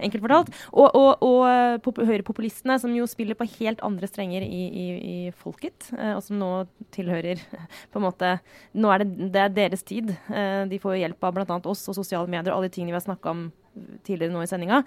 [0.04, 0.52] Enkelt fortalt.
[0.72, 5.18] Og, og, og eh, høyrepopulistene, som jo spiller på helt andre strenger i, i, i
[5.44, 6.52] folket, eh, og som nå
[6.96, 7.42] tilhører
[7.92, 8.36] på en måte
[8.78, 10.14] Nå er det, det er deres tid.
[10.32, 11.58] Eh, de får hjelp av bl.a.
[11.72, 13.48] oss og sosiale medier og alle de tingene vi har snakka om
[14.08, 14.82] tidligere nå i sendinga.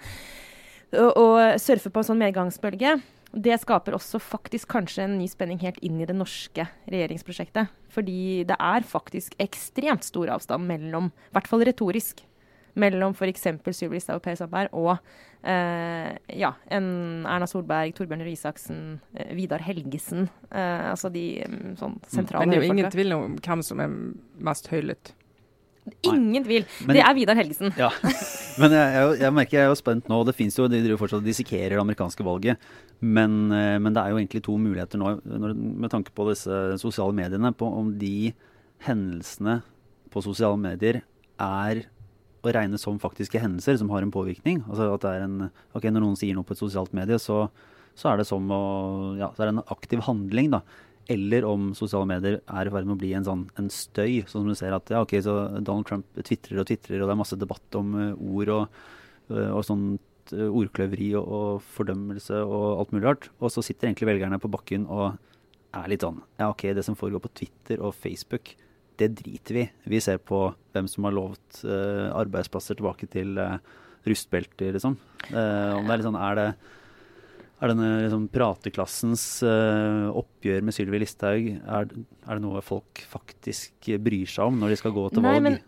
[0.95, 2.95] Og surfe på en sånn medgangsbølge.
[3.31, 7.73] Det skaper også faktisk kanskje en ny spenning helt inn i det norske regjeringsprosjektet.
[7.91, 12.23] Fordi det er faktisk ekstremt stor avstand mellom, i hvert fall retorisk,
[12.75, 13.47] mellom f.eks.
[13.71, 14.93] Sylvi Listhaug og Per Sandberg og
[15.47, 16.87] eh, ja, en
[17.23, 18.81] Erna Solberg, Torbjørn Røe Isaksen,
[19.15, 20.27] eh, Vidar Helgesen.
[20.51, 23.83] Eh, altså de mm, sånn sentrale Men det er jo ingen tvil om hvem som
[23.83, 23.95] er
[24.49, 25.15] mest høylytt.
[26.09, 26.67] Ingen tvil.
[26.83, 27.75] Men, det er Vidar Helgesen.
[27.79, 27.93] Ja.
[28.61, 30.19] Men jeg, jeg, jeg, merker jeg er jo spent nå.
[30.27, 32.69] Det fins jo, De driver fortsatt og dissekerer det amerikanske valget.
[33.01, 37.15] Men, eh, men, det er jo egentlig to muligheter nå med tanke på disse sosiale
[37.15, 37.51] mediene.
[37.57, 38.31] På om de
[38.85, 39.59] hendelsene
[40.13, 41.01] på sosiale medier
[41.41, 41.83] er
[42.45, 44.61] å regne som faktiske hendelser som har en påvirkning.
[44.69, 45.37] Altså at det er en,
[45.75, 47.47] ok, Når noen sier noe på et sosialt medie, så,
[47.97, 48.65] så er det som å,
[49.19, 50.53] ja, så er det en aktiv handling.
[50.53, 50.63] da
[51.11, 54.23] eller om sosiale medier er i ferd med å bli en, sånn, en støy.
[54.25, 57.15] Sånn som du ser at ja, ok, så Donald Trump tvitrer og tvitrer, og det
[57.15, 58.79] er masse debatt om uh, ord og,
[59.29, 63.29] uh, og, sånt uh, ordkløveri og, og, fordømmelse og alt mulig rart.
[63.37, 65.19] Og så sitter egentlig velgerne på bakken og
[65.75, 68.55] er litt sånn Ja, OK, det som foregår på Twitter og Facebook,
[68.95, 73.59] det driter vi Vi ser på hvem som har lovt uh, arbeidsplasser tilbake til uh,
[74.05, 74.93] rustbelter, liksom.
[75.33, 76.49] om det er litt sånn Er det
[77.65, 83.89] er denne liksom, prateklassens uh, oppgjør med Sylvi Listhaug er, er, det noe folk faktisk
[84.03, 85.47] bryr seg om når de skal gå til Nei, valg?
[85.47, 85.59] Men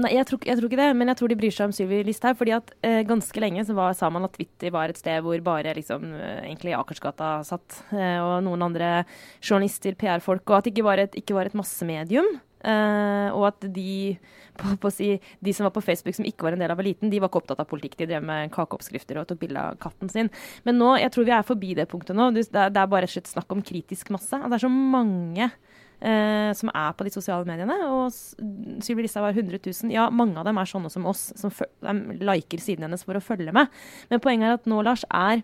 [0.00, 2.00] Nei, jeg tror, jeg tror, ikke det, men jeg tror de bryr seg om Sylvi
[2.06, 2.36] Listhaug.
[2.38, 5.40] fordi at eh, ganske lenge så var, sa man at Twitter var et sted hvor
[5.44, 8.92] bare liksom, eh, egentlig Akersgata satt, eh, og noen andre
[9.42, 12.38] journalister, PR-folk, og at det ikke var et, ikke var et massemedium.
[12.60, 14.16] Eh, og at de,
[14.60, 17.12] på, på si, de som var på Facebook som ikke var en del av eliten,
[17.12, 17.98] de var ikke opptatt av politikk.
[18.00, 20.32] De drev med kakeoppskrifter og tok bilde av katten sin.
[20.68, 22.30] Men nå, jeg tror vi er forbi det punktet nå.
[22.36, 24.36] Det, det er bare et snakk om kritisk masse.
[24.36, 25.50] Det er så mange
[26.00, 27.76] eh, som er på de sosiale mediene.
[27.92, 28.10] Og
[28.84, 29.94] Sylvi Listhaug har 100 000.
[29.94, 31.54] Ja, mange av dem er sånne som oss, som
[32.20, 33.70] liker siden hennes for å følge med.
[34.12, 35.42] Men poenget er at nå, Lars, er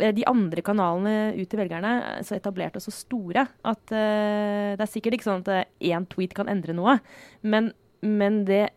[0.00, 1.94] eh, de andre kanalene ut til velgerne
[2.26, 6.34] så etablerte og så store at uh, det er sikkert ikke sånn at én tweet
[6.36, 6.96] kan endre noe,
[7.44, 8.70] men, men det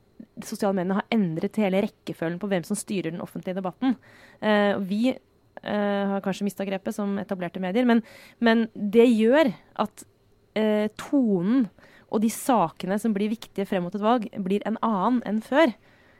[0.44, 3.96] sosiale mediene har endret hele rekkefølgen på hvem som styrer den offentlige debatten.
[4.44, 8.04] Uh, vi uh, har kanskje mista grepet som etablerte medier, men,
[8.44, 9.54] men det gjør
[9.86, 10.06] at
[10.58, 11.68] eh, tonen
[12.14, 15.74] og de sakene som blir viktige frem mot et valg, blir en annen enn før.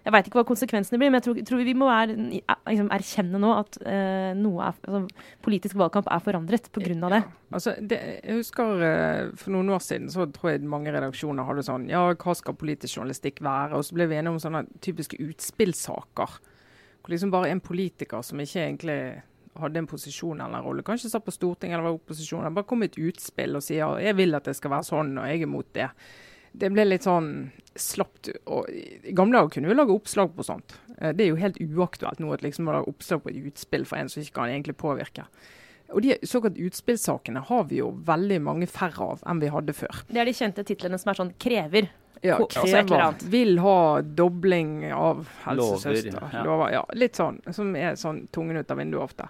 [0.06, 3.40] Jeg veit ikke hva konsekvensene blir, men jeg tror, tror vi må er, liksom, erkjenne
[3.42, 5.00] nå at eh, er, altså,
[5.46, 7.10] politisk valgkamp er forandret pga.
[7.10, 7.22] det.
[7.50, 8.00] Altså, det.
[8.22, 12.04] Jeg husker uh, for noen år siden så tror jeg mange redaksjoner hadde sånn Ja,
[12.14, 13.80] hva skal politisk journalistikk være?
[13.80, 16.38] Og så ble vi enige om sånne typiske utspillsaker.
[17.02, 19.00] Hvor liksom bare en politiker som ikke egentlig
[19.62, 22.84] hadde en posisjon eller en rolle, kanskje satt på Stortinget eller var opposisjon, bare kom
[22.84, 25.52] med et utspill og sier jeg vil at det skal være sånn, og jeg er
[25.52, 25.90] mot det.
[26.56, 27.30] Det ble litt sånn
[27.76, 28.30] slapt.
[28.48, 30.78] og I gamle dager kunne vi lage oppslag på sånt.
[31.02, 33.84] Eh, det er jo helt uaktuelt nå at liksom å lage oppslag på et utspill
[33.88, 35.28] for en som ikke kan egentlig påvirke.
[35.94, 40.02] Og De såkalt utspillssakene har vi jo veldig mange færre av enn vi hadde før.
[40.10, 41.92] Det er de kjente titlene som er sånn krever.
[42.26, 43.14] Ja, krever.
[43.30, 46.18] Vil ha dobling av helsesøster.
[46.34, 46.44] Ja.
[46.46, 47.38] Lover, ja, litt sånn.
[47.54, 49.30] Som er sånn tungen ut av vinduet ofte.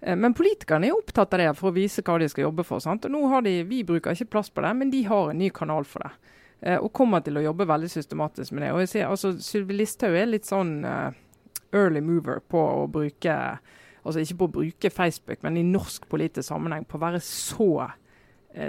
[0.00, 2.82] Eh, men politikerne er opptatt av det for å vise hva de skal jobbe for.
[2.84, 3.08] Sant?
[3.08, 5.50] Og nå har de, Vi bruker ikke plass på det, men de har en ny
[5.50, 6.32] kanal for det.
[6.60, 8.72] Eh, og kommer til å jobbe veldig systematisk med det.
[8.72, 11.10] Og jeg ser, altså, Sylvi Listhaug er litt sånn uh,
[11.74, 13.34] early mover på å bruke
[14.06, 17.88] altså Ikke på å bruke Facebook, men i norsk politisk sammenheng på å være så
[17.88, 18.05] Eh,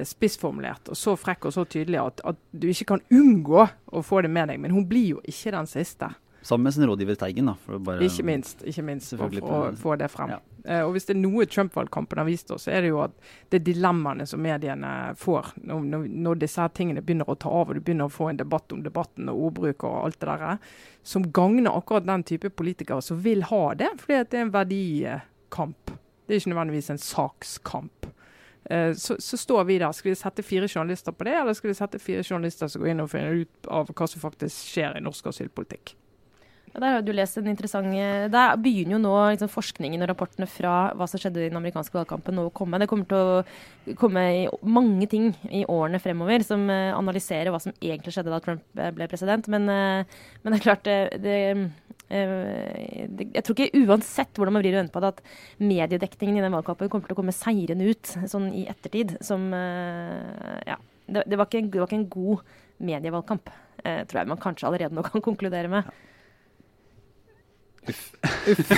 [0.07, 4.21] spissformulert og så frekk og så tydelig at, at, du ikke kan unngå å få
[4.25, 4.61] det med deg.
[4.63, 6.11] Men hun blir jo ikke den siste.
[6.47, 7.77] Sammen med sin rådgiver Teigen, da.
[7.79, 8.61] Bare, ikke minst.
[8.63, 10.35] ikke minst for å få det frem.
[10.35, 10.39] Ja.
[10.67, 13.13] Uh, og Hvis det er noe Trump-valgkampen har vist oss, så er det jo at
[13.51, 17.51] det er dilemmaene som mediene får når, når, når, disse her tingene begynner å ta
[17.51, 20.27] av, og du begynner å få en debatt om debatten og ordbruk og alt det
[20.43, 20.73] der,
[21.07, 25.95] som gagner akkurat den type politikere som vil ha det, fordi det er en verdikamp.
[26.27, 28.11] Det er ikke nødvendigvis en sakskamp.
[28.69, 29.91] Eh, så, så, står vi der.
[29.91, 32.93] Skal vi sette fire journalister på det, eller skal vi sette fire journalister som går
[32.93, 35.95] inn og finner ut av hva som faktisk skjer i norsk asylpolitikk?
[36.77, 40.11] Ja, der har du lest en interessant eh, Der begynner jo nå liksom, forskningen og
[40.11, 42.77] rapportene fra hva som skjedde i den amerikanske valgkampen nå å komme.
[42.77, 44.27] Det kommer til å komme
[44.61, 49.09] mange ting i årene fremover som uh, analyserer hva som egentlig skjedde da Trump ble
[49.09, 49.49] president.
[49.49, 51.37] Men, uh, men det er klart det, det
[52.07, 56.43] Eh, jeg tror ikke uansett hvordan man vrir og vender på det, at mediedekningen i
[56.45, 59.17] den valgkampen kommer til å komme seirende ut sånn i ettertid.
[59.25, 60.79] Som eh, Ja.
[61.07, 62.41] Det, det, var en, det, var ikke en, god
[62.83, 65.87] medievalgkamp, eh, tror jeg man kanskje allerede nå kan konkludere med.
[67.87, 68.03] Uff.
[68.51, 68.71] Uff.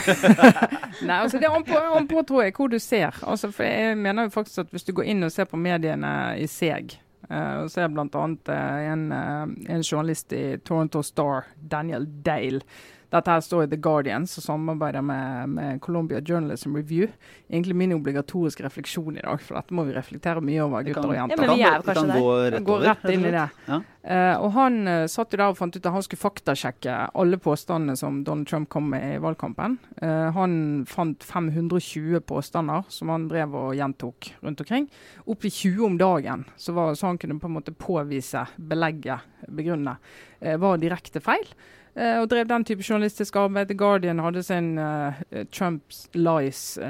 [1.08, 3.16] Nei, altså Det er an på, an på, tror jeg, hvor du ser.
[3.24, 6.12] Altså, for Jeg mener jo faktisk at hvis du går inn og ser på mediene
[6.40, 6.96] i seg,
[7.30, 8.06] uh, og ser bl.a.
[8.14, 8.54] Uh,
[8.94, 12.62] en, uh, en journalist i Toronto Star, Daniel Dale,
[13.10, 17.08] dette her står i The Guardian, som samarbeider med, med, Columbia Journalism Review.
[17.50, 21.16] Egentlig min obligatoriske refleksjon i dag, for dette må vi reflektere mye over, gutter og
[21.18, 21.42] jenter.
[21.42, 23.48] Ja, men vi er kanskje kan Gå rett, gå rett inn i det.
[23.66, 23.80] Ja.
[24.00, 27.40] Uh, og Han uh, satt jo der og fant ut at han skulle faktasjekke alle
[27.42, 29.80] påstandene som Donald Trump kom med i valgkampen.
[30.04, 30.54] Uh, han
[30.90, 34.86] fant 520 påstander som han drev og gjentok rundt omkring.
[35.26, 39.18] Opp til 20 om dagen, så, var, så han kunne på en måte påvise, belegge,
[39.50, 39.98] begrunne,
[40.40, 41.48] var direkte feil.
[41.98, 43.66] Uh, og drev den type journalistisk arbeid.
[43.68, 45.14] The Guardian hadde sin uh,
[45.52, 46.84] Trumps Lies-serie,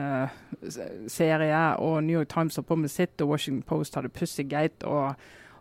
[1.73, 4.85] uh, og New York Times holdt på med sitt, og Washington Post hadde Pussygate.
[4.85, 5.15] og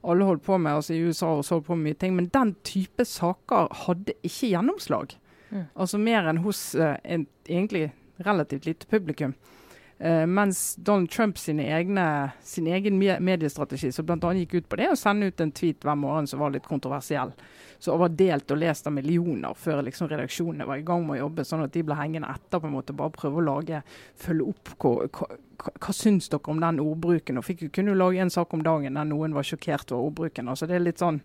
[0.04, 2.56] alle holdt på med, altså I USA også holdt på med mye ting, men den
[2.64, 5.06] type saker hadde ikke gjennomslag.
[5.50, 5.64] Mm.
[5.74, 7.92] Altså mer enn hos en egentlig
[8.26, 9.34] relativt lite publikum.
[9.98, 14.34] Uh, mens Donald Trump sine egne, sin egen mediestrategi, som bl.a.
[14.38, 17.32] gikk ut på det, å sende ut en tweet hver morgen som var litt kontroversiell,
[17.82, 21.24] som var delt og lest av millioner før liksom redaksjonene var i gang med å
[21.24, 23.82] jobbe, sånn at de ble hengende etter på en måte, bare prøve å lage,
[24.22, 25.28] følge opp hva, hva,
[25.74, 27.40] hva syns dere om den ordbruken.
[27.42, 30.48] og fikk, Kunne jo lage en sak om dagen der noen var sjokkert over ordbruken.
[30.48, 31.18] altså det er litt sånn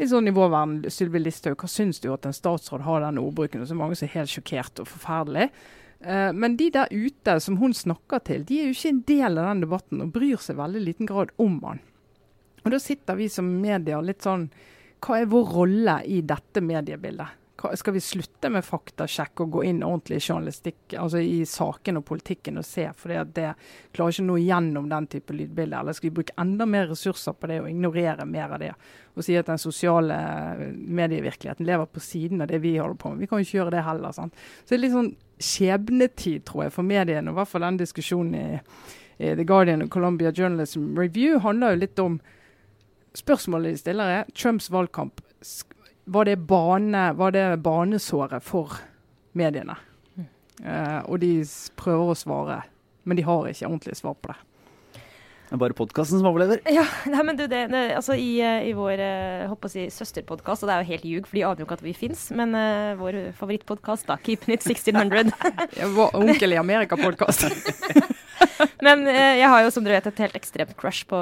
[0.00, 0.90] litt sånn nivåverden.
[0.90, 3.62] Sylvi Listhaug, hva syns du at en statsråd har den ordbruken?
[3.62, 5.50] Og så mange som er helt sjokkert og forferdelig.
[6.02, 9.38] Uh, men de der ute som hun snakker til, de er jo ikke en del
[9.38, 11.82] av den debatten og bryr seg veldig liten grad om den.
[12.62, 14.48] Og da sitter vi som media litt sånn
[15.02, 17.38] Hva er vår rolle i dette mediebildet?
[17.74, 22.06] skal vi slutte med faktasjekk og gå inn ordentlig i journalistikk, altså i saken og
[22.08, 23.52] politikken og se, for det
[23.94, 25.80] klarer ikke noe gjennom den type lydbilder?
[25.80, 28.72] Eller skal vi bruke enda mer ressurser på det og ignorere mer av det?
[29.14, 30.16] Og si at den sosiale
[30.72, 33.22] medievirkeligheten lever på siden av det vi holder på med.
[33.22, 34.16] Vi kan jo ikke gjøre det heller.
[34.16, 34.34] sant?
[34.64, 37.28] Så det er litt sånn skjebnetid, tror jeg, for mediene.
[37.28, 38.46] Og i hvert fall den diskusjonen i,
[39.18, 42.20] i The Guardian og Columbia Journalism Review handler jo litt om
[43.12, 45.20] Spørsmålet de stiller er Trumps valgkamp
[46.04, 48.78] var det, bane, var det banesåret for
[49.32, 49.76] mediene.
[50.16, 50.28] Mm.
[50.64, 51.32] Uh, og de
[51.76, 52.56] prøver å svare,
[53.04, 54.38] men de har ikke ordentlig svar på det.
[55.52, 56.62] Det er bare podkasten som overlever.
[56.72, 59.02] Ja, nei, men du, det, det, altså i, eh, i vår
[59.50, 61.66] håper eh, å si, søsterpodkast, og det er jo helt ljug, for de aner jo
[61.66, 65.28] ikke at vi fins, men uh, vår favorittpodkast, da, Keeping It 1600
[65.98, 67.44] Vår Onkel i Amerika-podkast.
[68.82, 71.18] Men jeg har jo som dere vet et helt ekstremt crush på,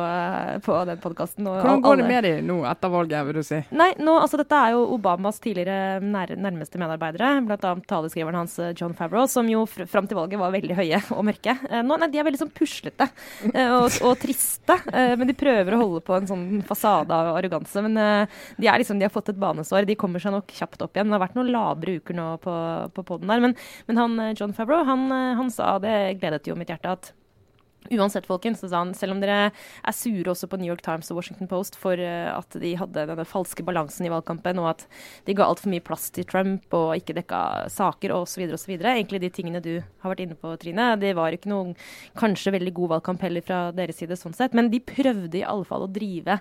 [0.64, 1.44] på den podkasten.
[1.44, 3.58] Hvordan går det med dem nå etter valget, vil du si?
[3.76, 7.72] Nei, nå, altså Dette er jo Obamas tidligere nær, nærmeste medarbeidere, bl.a.
[7.88, 11.56] taleskriveren hans John Favreau, som jo fr fram til valget var veldig høye og mørke.
[11.84, 13.08] Nå, nei, De er veldig sånn puslete
[13.52, 17.84] og, og, triste, eh, men de prøver å holde på en sånn fasade av arroganse.
[17.86, 19.88] Men de, er liksom, de har fått et banesår.
[19.88, 21.10] De kommer seg nok kjapt opp igjen.
[21.10, 22.56] Det har vært noen labre uker nå på,
[22.96, 23.44] på poden der.
[23.44, 23.56] Men,
[23.88, 25.08] men han, John Favreau han,
[25.40, 27.12] han sa, det gledet jo mitt hjerte, at
[27.90, 31.18] Uansett, folkens, sa han, selv om dere er sure også på New York Times og
[31.18, 34.84] Washington Post for uh, at de hadde denne falske balansen i valgkampen, og at
[35.26, 37.42] de ga altfor mye plass til Trump og ikke dekka
[37.74, 38.76] saker osv., osv.
[38.78, 40.92] Egentlig de tingene du har vært inne på, Trine.
[41.02, 41.74] Det var ikke noen
[42.20, 44.54] kanskje veldig god valgkamp heller fra deres side, sånn sett.
[44.54, 46.38] Men de prøvde i alle fall å drive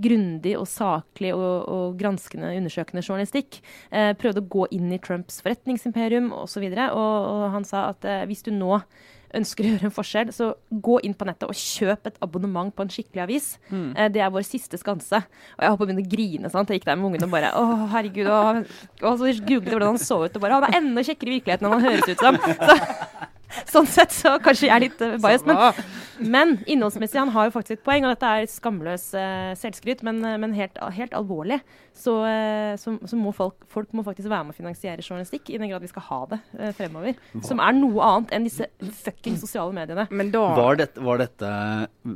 [0.00, 3.60] grundig og saklig og, og granskende undersøkende journalistikk.
[3.90, 6.66] Eh, prøvde å gå inn i Trumps forretningsimperium osv.
[6.66, 8.78] Og, så og, og han sa at eh, hvis du nå
[9.36, 12.86] ønsker å gjøre en forskjell, så gå inn på nettet og kjøp et abonnement på
[12.86, 13.48] en skikkelig avis.
[13.70, 13.90] Mm.
[13.94, 15.22] Eh, det er vår siste skanse.
[15.56, 16.52] Og jeg holdt på å begynne å grine.
[16.52, 16.70] Sant?
[16.70, 18.30] Jeg gikk der med ungene og bare Å, herregud.
[18.30, 18.62] Og,
[19.02, 21.68] og så googlet hvordan han så ut, og bare Han er enda kjekkere i virkeligheten
[21.68, 22.40] enn han høres ut som.
[22.40, 25.48] Så, sånn sett så kanskje jeg er litt uh, biased.
[25.48, 25.82] Men,
[26.30, 30.22] men, innholdsmessig, han har jo faktisk et poeng, og dette er skamløs uh, selvskryt, men,
[30.42, 31.60] men helt, helt, alvorlig.
[31.94, 32.14] Så,
[32.80, 35.84] så, så, må folk, folk må faktisk være med å finansiere journalistikk, i den grad
[35.84, 36.40] vi skal ha det
[36.78, 37.16] fremover.
[37.34, 37.42] Hva?
[37.46, 38.68] Som er noe annet enn disse
[39.02, 40.06] fucking sosiale mediene.
[40.30, 40.44] Da...
[40.56, 41.50] Var, dette, var, dette,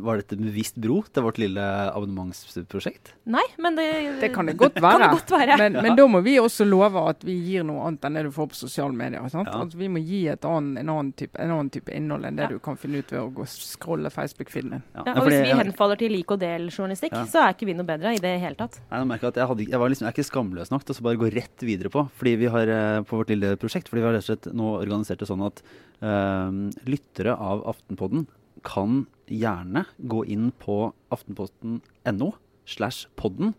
[0.06, 3.14] var dette bevisst bro til vårt lille abonnementsprosjekt?
[3.30, 3.88] Nei, men det
[4.22, 5.04] Det kan det godt være.
[5.04, 5.56] Det godt være.
[5.60, 8.30] Men, men, da må vi også love at vi gir noe annet enn det du
[8.34, 9.20] får på sosiale medier.
[9.20, 9.42] Ja.
[9.42, 12.52] Altså, vi må gi annen, en annen type, en annen type innhold enn det ja.
[12.54, 14.84] du kan finne ut ved å gå scrolle Facebook-filmen.
[14.94, 15.04] Ja.
[15.14, 18.22] og hvis vi henfaller til lik og del-journalistikk, så er ikke vi noe bedre i
[18.22, 18.80] det hele tatt.
[18.88, 20.94] Nei, jeg merker at jeg, hadde, jeg, var liksom, jeg er ikke skamløs nok til
[20.96, 22.06] å bare gå rett videre på.
[22.20, 24.70] Fordi vi har eh, på vårt lille prosjekt, fordi vi har rett og slett nå
[24.78, 25.60] organisert det sånn at
[26.04, 26.48] uh,
[26.88, 28.28] lyttere av Aftenpodden
[28.64, 30.78] kan gjerne gå inn på
[31.14, 32.32] aftenposten.no
[32.70, 33.54] slash podden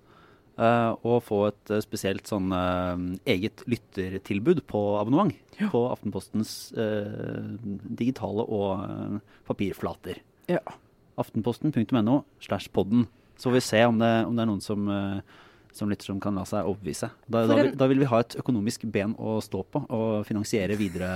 [0.55, 2.95] Uh, og få et spesielt sånn uh,
[3.27, 5.67] eget lyttertilbud på abonnement ja.
[5.67, 6.69] på Aftenpostens
[7.99, 10.21] digitale og papirflater.
[10.47, 10.61] Ja.
[11.19, 13.03] Aftenposten.no slash podden.
[13.35, 14.87] Så får vi se om det, om det er noen som,
[15.75, 17.09] som lytter som kan la seg overbevise.
[17.27, 20.77] Da, da, en, da, vil vi ha et økonomisk ben å stå på og finansiere
[20.79, 21.09] videre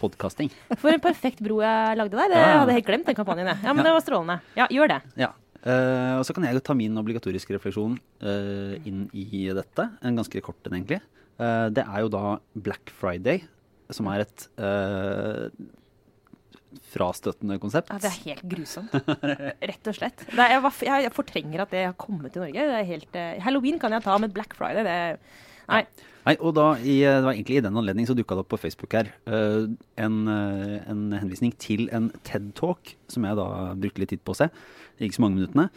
[0.00, 0.50] podkasting.
[0.80, 2.32] For en perfekt bro jeg lagde der.
[2.32, 3.52] Jeg hadde helt glemt den kampanjen.
[3.52, 3.90] Ja, men ja.
[3.90, 4.38] det var strålende.
[4.56, 5.00] Ja, gjør det.
[5.20, 5.32] Ja.
[5.60, 9.90] Uh, og så kan jeg ta min obligatoriske refleksjon uh, inn i dette.
[10.00, 11.02] En ganske kort en, egentlig.
[11.36, 12.24] Uh, det er jo da
[12.56, 13.44] Black Friday,
[13.92, 14.46] som er et
[16.94, 17.90] frastøtende konsept.
[17.92, 18.94] Ja, Det er helt grusomt.
[19.70, 20.26] Rett og slett.
[20.34, 22.82] Er, jeg, jeg, fortrenger at det har kommet til Norge.
[22.88, 24.98] Helt, Halloween kan jeg ta, men Black Friday det
[25.70, 25.84] Nei.
[26.26, 28.60] Nei, og da, i, det var egentlig I den anledning så dukka det opp på
[28.60, 33.46] Facebook her uh, en, uh, en, henvisning til en TED-talk, som jeg da
[33.80, 34.50] brukte litt tid på å se,
[35.00, 35.70] ikke så mange minuttene,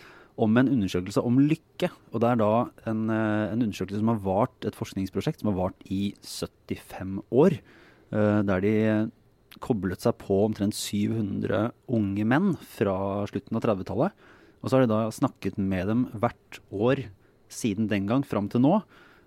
[0.43, 1.91] om en undersøkelse om lykke.
[2.11, 2.51] Og det er da
[2.89, 7.61] en, uh, en undersøkelse som har vart, et forskningsprosjekt som har vart i 75 år.
[8.13, 8.71] der de
[9.61, 12.95] koblet seg på omtrent 700 unge menn fra
[13.29, 14.25] slutten av 30-tallet.
[14.63, 17.05] Og så har de da snakket med dem hvert år
[17.51, 18.79] siden den gang fram til nå.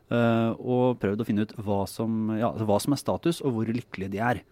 [0.07, 3.71] Uh, og prøvd å finne ut hva som, ja, hva som, er status, og hvor
[3.71, 4.43] lykkelige de er.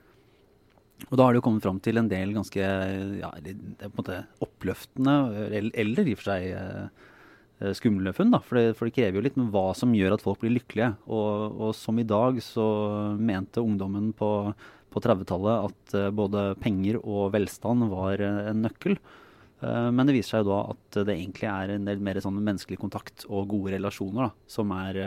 [1.11, 2.69] Og da har de jo kommet fram til en del ganske
[3.21, 5.15] ja, på en måte oppløftende,
[5.61, 8.33] eller, i og for seg eh, skumle funn.
[8.35, 10.55] da, for det, for det, krever jo litt med hva som gjør at folk blir
[10.57, 10.93] lykkelige.
[11.07, 12.67] Og, og som i dag så
[13.19, 14.31] mente ungdommen på,
[14.95, 18.97] på 30-tallet at uh, både penger og velstand var uh, en nøkkel.
[19.65, 22.39] Uh, men det viser seg jo da at det egentlig er en del mer sånn
[22.39, 25.01] menneskelig kontakt og gode relasjoner da, som, er,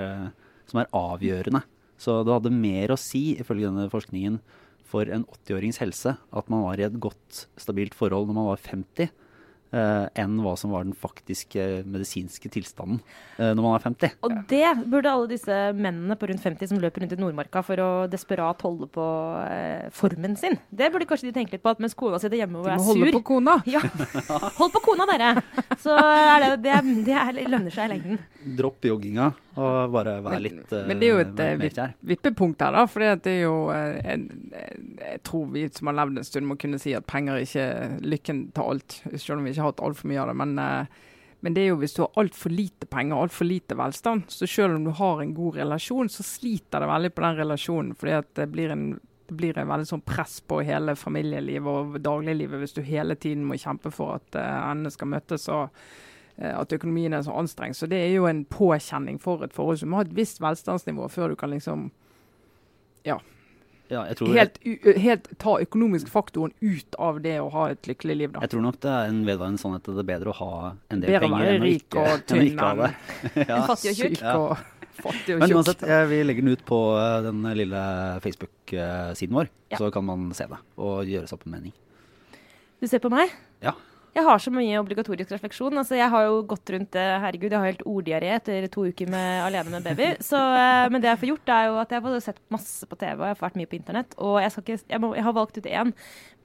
[0.69, 1.63] som er avgjørende.
[1.97, 4.41] Så det hadde mer å si, ifølge denne forskningen,
[4.87, 8.61] for en 80-årings helse at man var i et godt, stabilt forhold når man var
[8.63, 9.26] 50 Uh,
[9.71, 13.01] enn hva som var den faktiske medisinske tilstanden
[13.39, 14.17] uh, når man er 50.
[14.25, 17.83] Og det burde alle disse mennene på rundt 50 som løper rundt i Nordmarka for
[17.83, 19.07] å desperat holde på
[19.41, 22.61] uh, formen sin, det burde kanskje de tenke litt på at mens kona sitter hjemme
[22.61, 23.57] og er sur De må holde på kona!
[23.77, 23.81] Ja,
[24.57, 25.33] hold på kona, dere!
[25.81, 28.23] Så er det, det, det er, lønner seg i lengden.
[28.57, 31.21] Dropp jogginga og bare være litt Men, men det er jo
[31.65, 31.79] et
[32.11, 32.83] vippepunkt her, da.
[32.89, 36.79] For det er jo jeg, jeg, tror vi som har levd en stund, må kunne
[36.81, 37.65] si at penger ikke
[38.05, 38.99] lykken til alt.
[39.15, 40.37] Selv om vi ikke hatt altfor mye av det.
[40.39, 41.03] Men, eh,
[41.41, 44.77] men, det er jo hvis du har altfor lite penger, altfor lite velstand, så selv
[44.77, 47.95] om du har en god relasjon, så sliter det veldig på den relasjonen.
[47.95, 48.89] fordi det blir en
[49.27, 53.43] det blir en veldig sånn press på hele familielivet og dagliglivet hvis du hele tiden
[53.43, 55.49] må kjempe for at uh, endene skal møtes.
[55.51, 55.67] og
[56.39, 57.75] uh, at økonomien er så anstrengt.
[57.75, 59.77] Så det er jo en påkjenning for et forhold.
[59.77, 61.89] Så du må ha et visst velstandsnivå før du kan liksom
[63.03, 63.19] ja,
[63.91, 64.57] ja, helt,
[64.97, 68.31] helt, ta økonomisk faktoren ut av det å ha et lykkelig liv.
[68.35, 68.43] Da.
[68.45, 70.53] Jeg tror nok det er en vedvarende sannhet at det er bedre å ha
[70.91, 72.91] en del bedre penger enn å ikke, tynn, ikke ha det.
[73.51, 73.59] ja.
[73.71, 74.19] Fattig og tjukk.
[74.23, 74.39] Ja.
[75.37, 77.81] Men uansett, vi legger den ut på eh, den lille
[78.23, 79.77] Facebook-siden vår, ja.
[79.77, 81.75] så kan man se det og gjøre seg opp en mening.
[82.81, 83.29] Du ser på meg?
[83.61, 83.75] Ja.
[84.17, 85.77] Jeg har så mye obligatorisk refleksjon.
[85.77, 89.11] Altså, jeg har jo gått rundt eh, Herregud, jeg har helt orddiaré etter to uker
[89.13, 90.07] med, alene med baby.
[90.29, 92.97] Så, eh, men det jeg får gjort, er jo at jeg har sett masse på
[92.97, 94.17] TV og jeg har vært mye på internett.
[94.17, 95.93] Og jeg, ikke, jeg, må, jeg har valgt ut én.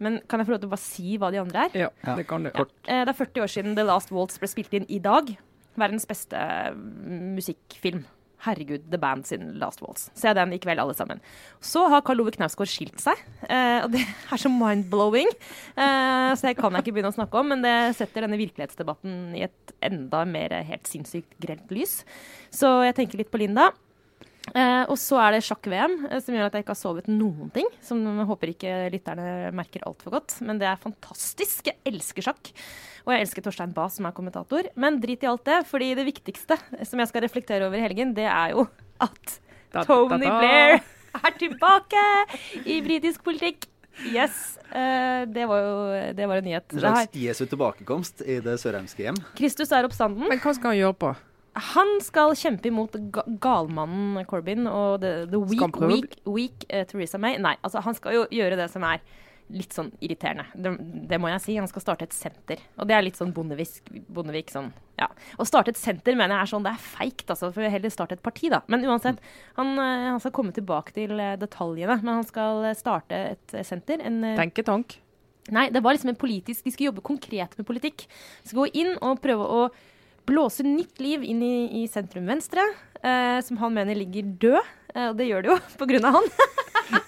[0.05, 1.79] Men kan jeg få lov til å bare si hva de andre er?
[1.87, 2.53] Ja, det kan du.
[2.53, 2.67] Ja.
[2.85, 5.33] Eh, det er 40 år siden The Last Waltz ble spilt inn i dag.
[5.81, 6.43] Verdens beste
[6.77, 8.05] musikkfilm.
[8.43, 10.09] Herregud, The Band sin Last Walls'.
[10.19, 11.21] Se den i kveld, alle sammen.
[11.63, 15.31] Så har Karl Ove Knausgård skilt seg, eh, og det er så mind-blowing.
[15.77, 19.39] Eh, så det kan jeg ikke begynne å snakke om, men det setter denne virkelighetsdebatten
[19.39, 22.03] i et enda mer helt sinnssykt grelt lys.
[22.51, 23.71] Så jeg tenker litt på Linda.
[24.51, 27.69] Eh, og så er det sjakk-VM, som gjør at jeg ikke har sovet noen ting.
[27.85, 30.41] Som jeg håper ikke lytterne merker altfor godt.
[30.43, 31.71] Men det er fantastisk.
[31.71, 32.51] Jeg elsker sjakk.
[33.03, 34.69] Og jeg elsker Torstein Bae, som er kommentator.
[34.79, 38.15] Men drit i alt det, fordi det viktigste som jeg skal reflektere over i helgen,
[38.17, 38.67] det er jo
[39.03, 39.39] at
[39.87, 40.79] Tony Blair
[41.19, 42.07] er tilbake
[42.65, 43.67] i britisk politikk.
[44.09, 44.57] Yes.
[44.73, 45.75] Uh, det var jo
[46.17, 46.65] det var en nyhet.
[46.73, 49.19] En slags Jesu tilbakekomst i det sørheimske hjem.
[49.37, 50.25] Kristus er oppstanden.
[50.31, 51.13] Men hva skal han gjøre på?
[51.75, 57.21] Han skal kjempe imot ga galmannen Corbyn og the, the weak, weak, weak uh, Theresa
[57.21, 57.37] May.
[57.37, 59.05] Nei, altså han skal jo gjøre det som er
[59.53, 60.47] litt sånn irriterende.
[60.55, 60.73] Det,
[61.11, 61.57] det, må jeg si.
[61.61, 62.63] Han skal starte et senter.
[62.81, 65.09] Og det er litt sånn Bondevik, Bondevik sånn, ja.
[65.41, 67.53] Å starte et senter mener jeg er sånn, det er feigt, altså.
[67.55, 68.63] For heller starte et parti, da.
[68.73, 69.23] Men uansett,
[69.59, 72.01] han, eh, han skal komme tilbake til eh, detaljene.
[72.03, 74.05] Men han skal starte et senter.
[74.07, 74.99] En, Tenketank?
[75.51, 78.07] Nei, det var liksom en politisk De skulle jobbe konkret med politikk.
[78.43, 79.65] De skal gå inn og prøve å
[80.29, 82.63] blåse nytt liv inn i, i sentrum venstre,
[83.03, 84.75] eh, som han mener ligger død.
[84.95, 86.31] Eh, og det gjør det jo på grunn av han.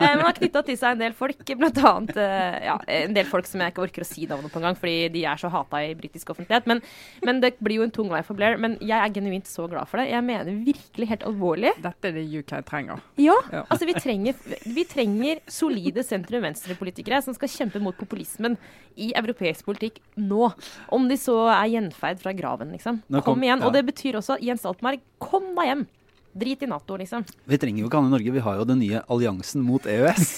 [0.00, 1.90] Eh, man har knytta til seg en del folk, bl.a.
[2.16, 5.10] Uh, ja, en del folk som jeg ikke orker å si navnet på engang, fordi
[5.12, 6.68] de er så hata i britisk offentlighet.
[6.70, 6.80] Men,
[7.26, 8.56] men, det blir jo en tung vei for Blair.
[8.60, 10.08] Men jeg er genuint så glad for det.
[10.12, 11.74] Jeg mener virkelig helt alvorlig.
[11.84, 13.04] Dette er det UK trenger.
[13.20, 13.36] Ja.
[13.52, 13.62] ja.
[13.66, 18.56] Altså, vi trenger, vi trenger solide sentrum-venstre-politikere som skal kjempe mot populismen
[19.00, 20.50] i europeisk politikk nå.
[20.94, 23.02] Om de så er gjenfeid fra graven, liksom.
[23.10, 23.60] Kom, kom igjen.
[23.60, 23.68] Ja.
[23.68, 25.88] Og det betyr også Jens Altmark, kom deg hjem!
[26.32, 27.24] Drit i Nato, liksom.
[27.50, 30.28] Vi trenger jo ikke han i Norge, vi har jo den nye alliansen mot EØS.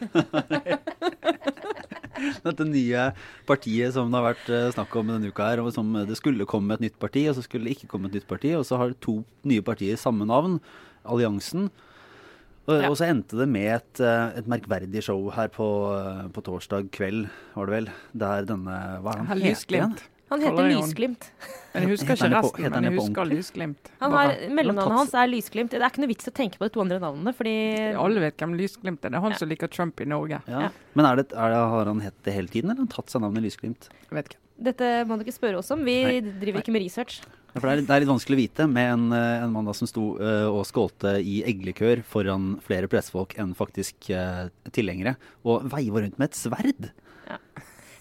[2.44, 3.10] Dette nye
[3.48, 6.48] partiet som det har vært eh, snakk om denne uka her, og som det skulle
[6.48, 8.80] komme et nytt parti, og så skulle det ikke komme et nytt parti, og så
[8.80, 10.56] har to nye partier samme navn,
[11.04, 11.68] Alliansen.
[12.64, 12.88] Og, ja.
[12.88, 15.68] og så endte det med et, eh, et merkverdig show her på,
[15.98, 19.98] eh, på, torsdag kveld, var det vel, der denne Hva er han igjen?
[20.34, 21.28] Han heter Lysglimt.
[21.74, 23.90] Men jeg husker ikke resten, men jeg husker Lysglimt.
[24.00, 25.72] Han har, Mellomnavnet hans er Lysglimt.
[25.72, 27.54] Det er ikke noe vits å tenke på de to andre navnene, fordi
[27.98, 29.14] Alle vet hvem Lysglimt er.
[29.14, 29.40] Det er han ja.
[29.42, 30.40] som liker Trump i Norge.
[30.50, 30.68] Ja.
[30.98, 33.14] Men er det, er det, har han hett det hele tiden, eller har han tatt
[33.14, 33.90] seg navnet Lysglimt?
[34.06, 34.40] Jeg vet ikke.
[34.64, 35.82] Dette må du ikke spørre oss om.
[35.86, 36.18] Vi Nei.
[36.42, 37.22] driver ikke med research.
[37.54, 39.86] Ja, det, er, det, er, litt vanskelig å vite med en, eh, en mann som
[39.90, 45.14] sto uh, og skålte i eglekør foran flere pressefolk enn faktisk uh, tilhengere,
[45.46, 46.90] og veiva rundt med et sverd.
[47.30, 47.38] Ja.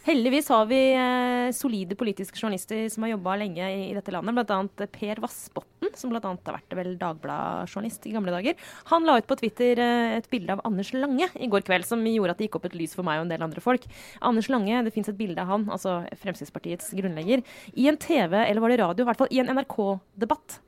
[0.04, 4.36] Heldigvis har vi eh, solide politiske journalister som har jobba lenge i, dette landet.
[4.36, 4.88] Bl.a.
[4.92, 6.20] Per Vassbotn, som bl.a.
[6.28, 8.58] har vært vel Dagbladet-journalist i gamle dager.
[8.92, 12.04] Han la ut på Twitter eh, et bilde av Anders Lange i går kveld, som
[12.04, 13.88] gjorde at det gikk opp et lys for meg og en del andre folk.
[14.20, 18.60] Anders Lange, det fins et bilde av han, altså Fremskrittspartiets grunnlegger, i en TV, eller
[18.60, 20.60] var det radio, i hvert fall i en NRK-debatt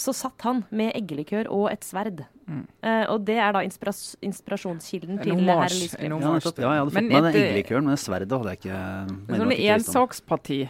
[0.00, 2.22] så satt han med eggelikør og et sverd.
[2.46, 2.62] Mm.
[2.82, 6.00] Uh, og det er da inspiras inspirasjonskilden til herr Lysklepp.
[6.00, 10.60] Ja, ja, jeg hadde fått med den eggelikøren, men sverdet hadde jeg ikke Sånn ensaksparti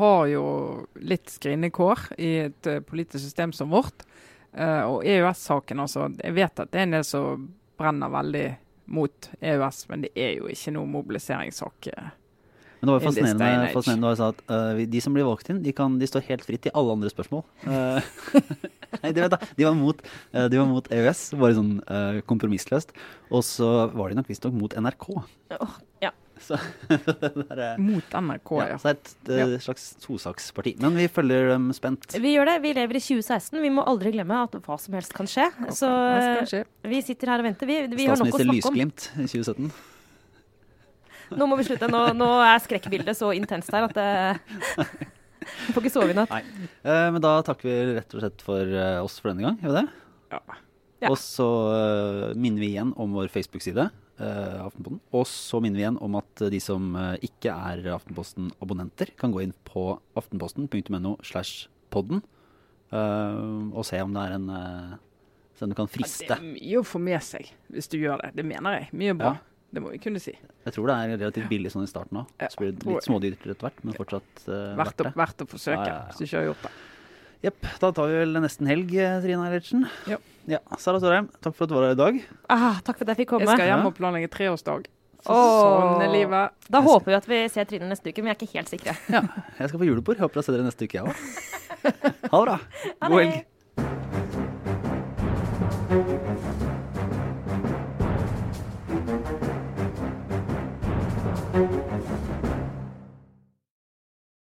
[0.00, 0.44] har jo
[1.02, 4.04] litt skrinekår i et uh, politisk system som vårt.
[4.52, 6.10] Uh, og EØS-saken, altså.
[6.20, 7.48] Jeg vet at det er en del som
[7.80, 8.46] brenner veldig
[8.90, 11.90] mot EØS, men det er jo ikke noe mobiliseringssak.
[11.96, 12.12] Uh,
[12.80, 15.72] men det var jo fascinerende, fascinerende sa at uh, de som blir valgt inn, de,
[15.76, 17.44] kan, de, står helt fritt i alle andre spørsmål.
[17.66, 18.00] Uh,
[19.02, 20.00] nei, de, de, var mot,
[20.32, 21.74] uh, de var mot EØS, bare sånn
[22.30, 22.96] kompromissløst.
[23.28, 25.06] Og så var de nok visstnok mot NRK.
[25.58, 25.76] Oh,
[26.06, 26.14] ja.
[26.40, 26.56] Så,
[26.88, 28.70] er, mot NRK, ja.
[28.72, 28.80] ja.
[28.80, 28.94] Så
[29.28, 29.60] det er et ja.
[29.66, 30.72] slags tosaksparti.
[30.80, 32.16] Men vi følger dem spent.
[32.16, 32.56] Vi gjør det.
[32.64, 33.60] Vi lever i 2016.
[33.60, 35.50] Vi må aldri glemme at hva som helst kan skje.
[35.76, 35.92] Så
[36.88, 37.68] vi sitter her og venter.
[37.68, 38.56] Vi, vi har nok å snakke om.
[38.56, 39.99] Statsminister Lysglimt i 2017.
[41.38, 41.88] Nå må vi slutte.
[41.90, 44.10] Nå, nå er skrekkbildet så intenst her at det
[45.40, 46.32] Vi får ikke sove i natt.
[46.32, 46.66] Nei.
[46.84, 49.56] Eh, men da takker vi rett og slett for uh, oss for denne gang.
[49.62, 49.86] Gjør vi det?
[50.34, 50.40] Ja.
[51.06, 51.10] ja.
[51.10, 54.98] Og så uh, minner vi igjen om vår Facebook-side, Aftenposten.
[55.16, 56.90] Og så minner vi igjen om at de som
[57.24, 62.20] ikke er Aftenposten-abonnenter, kan gå inn på aftenposten.no slash podden
[62.92, 64.50] og se om det er en
[65.60, 66.24] Sånn du kan friste.
[66.24, 68.30] Ja, det er mye å få med seg hvis du gjør det.
[68.38, 68.86] Det mener jeg.
[68.96, 69.32] Mye bra.
[69.36, 69.49] Ja.
[69.70, 70.32] Det må vi kunne si.
[70.34, 72.30] Jeg tror det er relativt billig sånn i starten òg.
[72.42, 75.12] Ja, så blir det litt smådyrt etter hvert, men fortsatt uh, verdt, det.
[75.18, 76.72] verdt å forsøke, ja, ja, hvis du ikke har gjort det.
[77.40, 77.60] Jepp.
[77.80, 79.86] Da tar vi vel nesten helg, eh, Trine Eilertsen.
[80.10, 80.18] Ja.
[80.50, 80.58] ja.
[80.82, 82.18] Sara Storheim, takk for at du var her i dag.
[82.52, 83.46] Ah, takk for at jeg fikk komme.
[83.46, 84.90] Jeg skal hjem og planlegge treårsdag.
[85.24, 86.52] Sånn er livet.
[86.72, 88.92] Da håper vi at vi ser Trine neste uke, men vi er ikke helt sikre.
[89.12, 89.22] Ja,
[89.60, 90.20] Jeg skal på julebord.
[90.20, 91.14] Håper jeg ser dere neste uke, jeg òg.
[92.26, 92.58] Ha det bra.
[93.08, 93.18] God
[95.90, 96.29] helg.